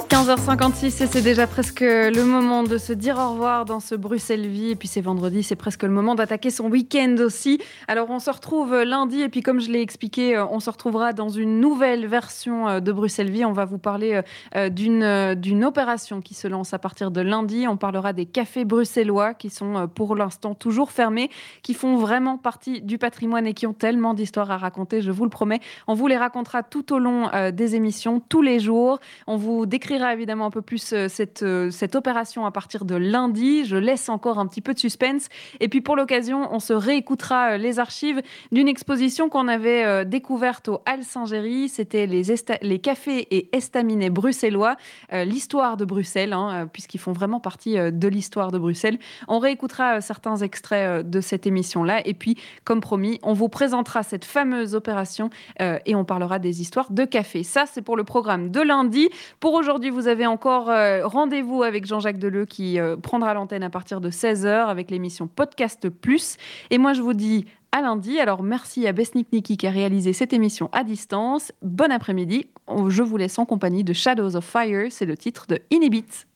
[0.09, 4.47] 15h56 et c'est déjà presque le moment de se dire au revoir dans ce Bruxelles
[4.47, 4.71] Vie.
[4.71, 7.61] Et puis c'est vendredi, c'est presque le moment d'attaquer son week-end aussi.
[7.89, 11.13] Alors on se retrouve lundi et puis comme je l'ai expliqué, euh, on se retrouvera
[11.13, 13.45] dans une nouvelle version euh, de Bruxelles Vie.
[13.45, 14.23] On va vous parler
[14.57, 17.67] euh, d'une, d'une opération qui se lance à partir de lundi.
[17.69, 21.29] On parlera des cafés bruxellois qui sont pour l'instant toujours fermés,
[21.63, 25.25] qui font vraiment partie du patrimoine et qui ont tellement d'histoires à raconter, je vous
[25.25, 25.61] le promets.
[25.87, 29.01] On vous les racontera tout au long des émissions, tous les jours.
[29.27, 32.95] On vous décrira évidemment un peu plus euh, cette, euh, cette opération à partir de
[32.95, 33.65] lundi.
[33.65, 35.29] Je laisse encore un petit peu de suspense.
[35.61, 38.23] Et puis pour l'occasion, on se réécoutera euh, les archives
[38.53, 41.69] d'une exposition qu'on avait découverte au Hall Saint-Géry.
[41.69, 42.23] C'était les,
[42.63, 44.77] les cafés et estaminets bruxellois,
[45.13, 48.99] l'histoire de Bruxelles, hein, puisqu'ils font vraiment partie de l'histoire de Bruxelles.
[49.29, 52.07] On réécoutera certains extraits de cette émission-là.
[52.07, 55.31] Et puis, comme promis, on vous présentera cette fameuse opération
[55.61, 57.43] et on parlera des histoires de café.
[57.43, 59.09] Ça, c'est pour le programme de lundi.
[59.41, 59.55] Pour
[59.91, 64.11] vous avez encore euh, rendez-vous avec Jean-Jacques Deleu qui euh, prendra l'antenne à partir de
[64.11, 66.37] 16h avec l'émission Podcast Plus.
[66.71, 68.19] Et moi, je vous dis à lundi.
[68.19, 71.53] Alors, merci à Besnik Niki qui a réalisé cette émission à distance.
[71.63, 72.47] Bon après-midi.
[72.89, 74.89] Je vous laisse en compagnie de Shadows of Fire.
[74.91, 76.27] C'est le titre de Inhibit.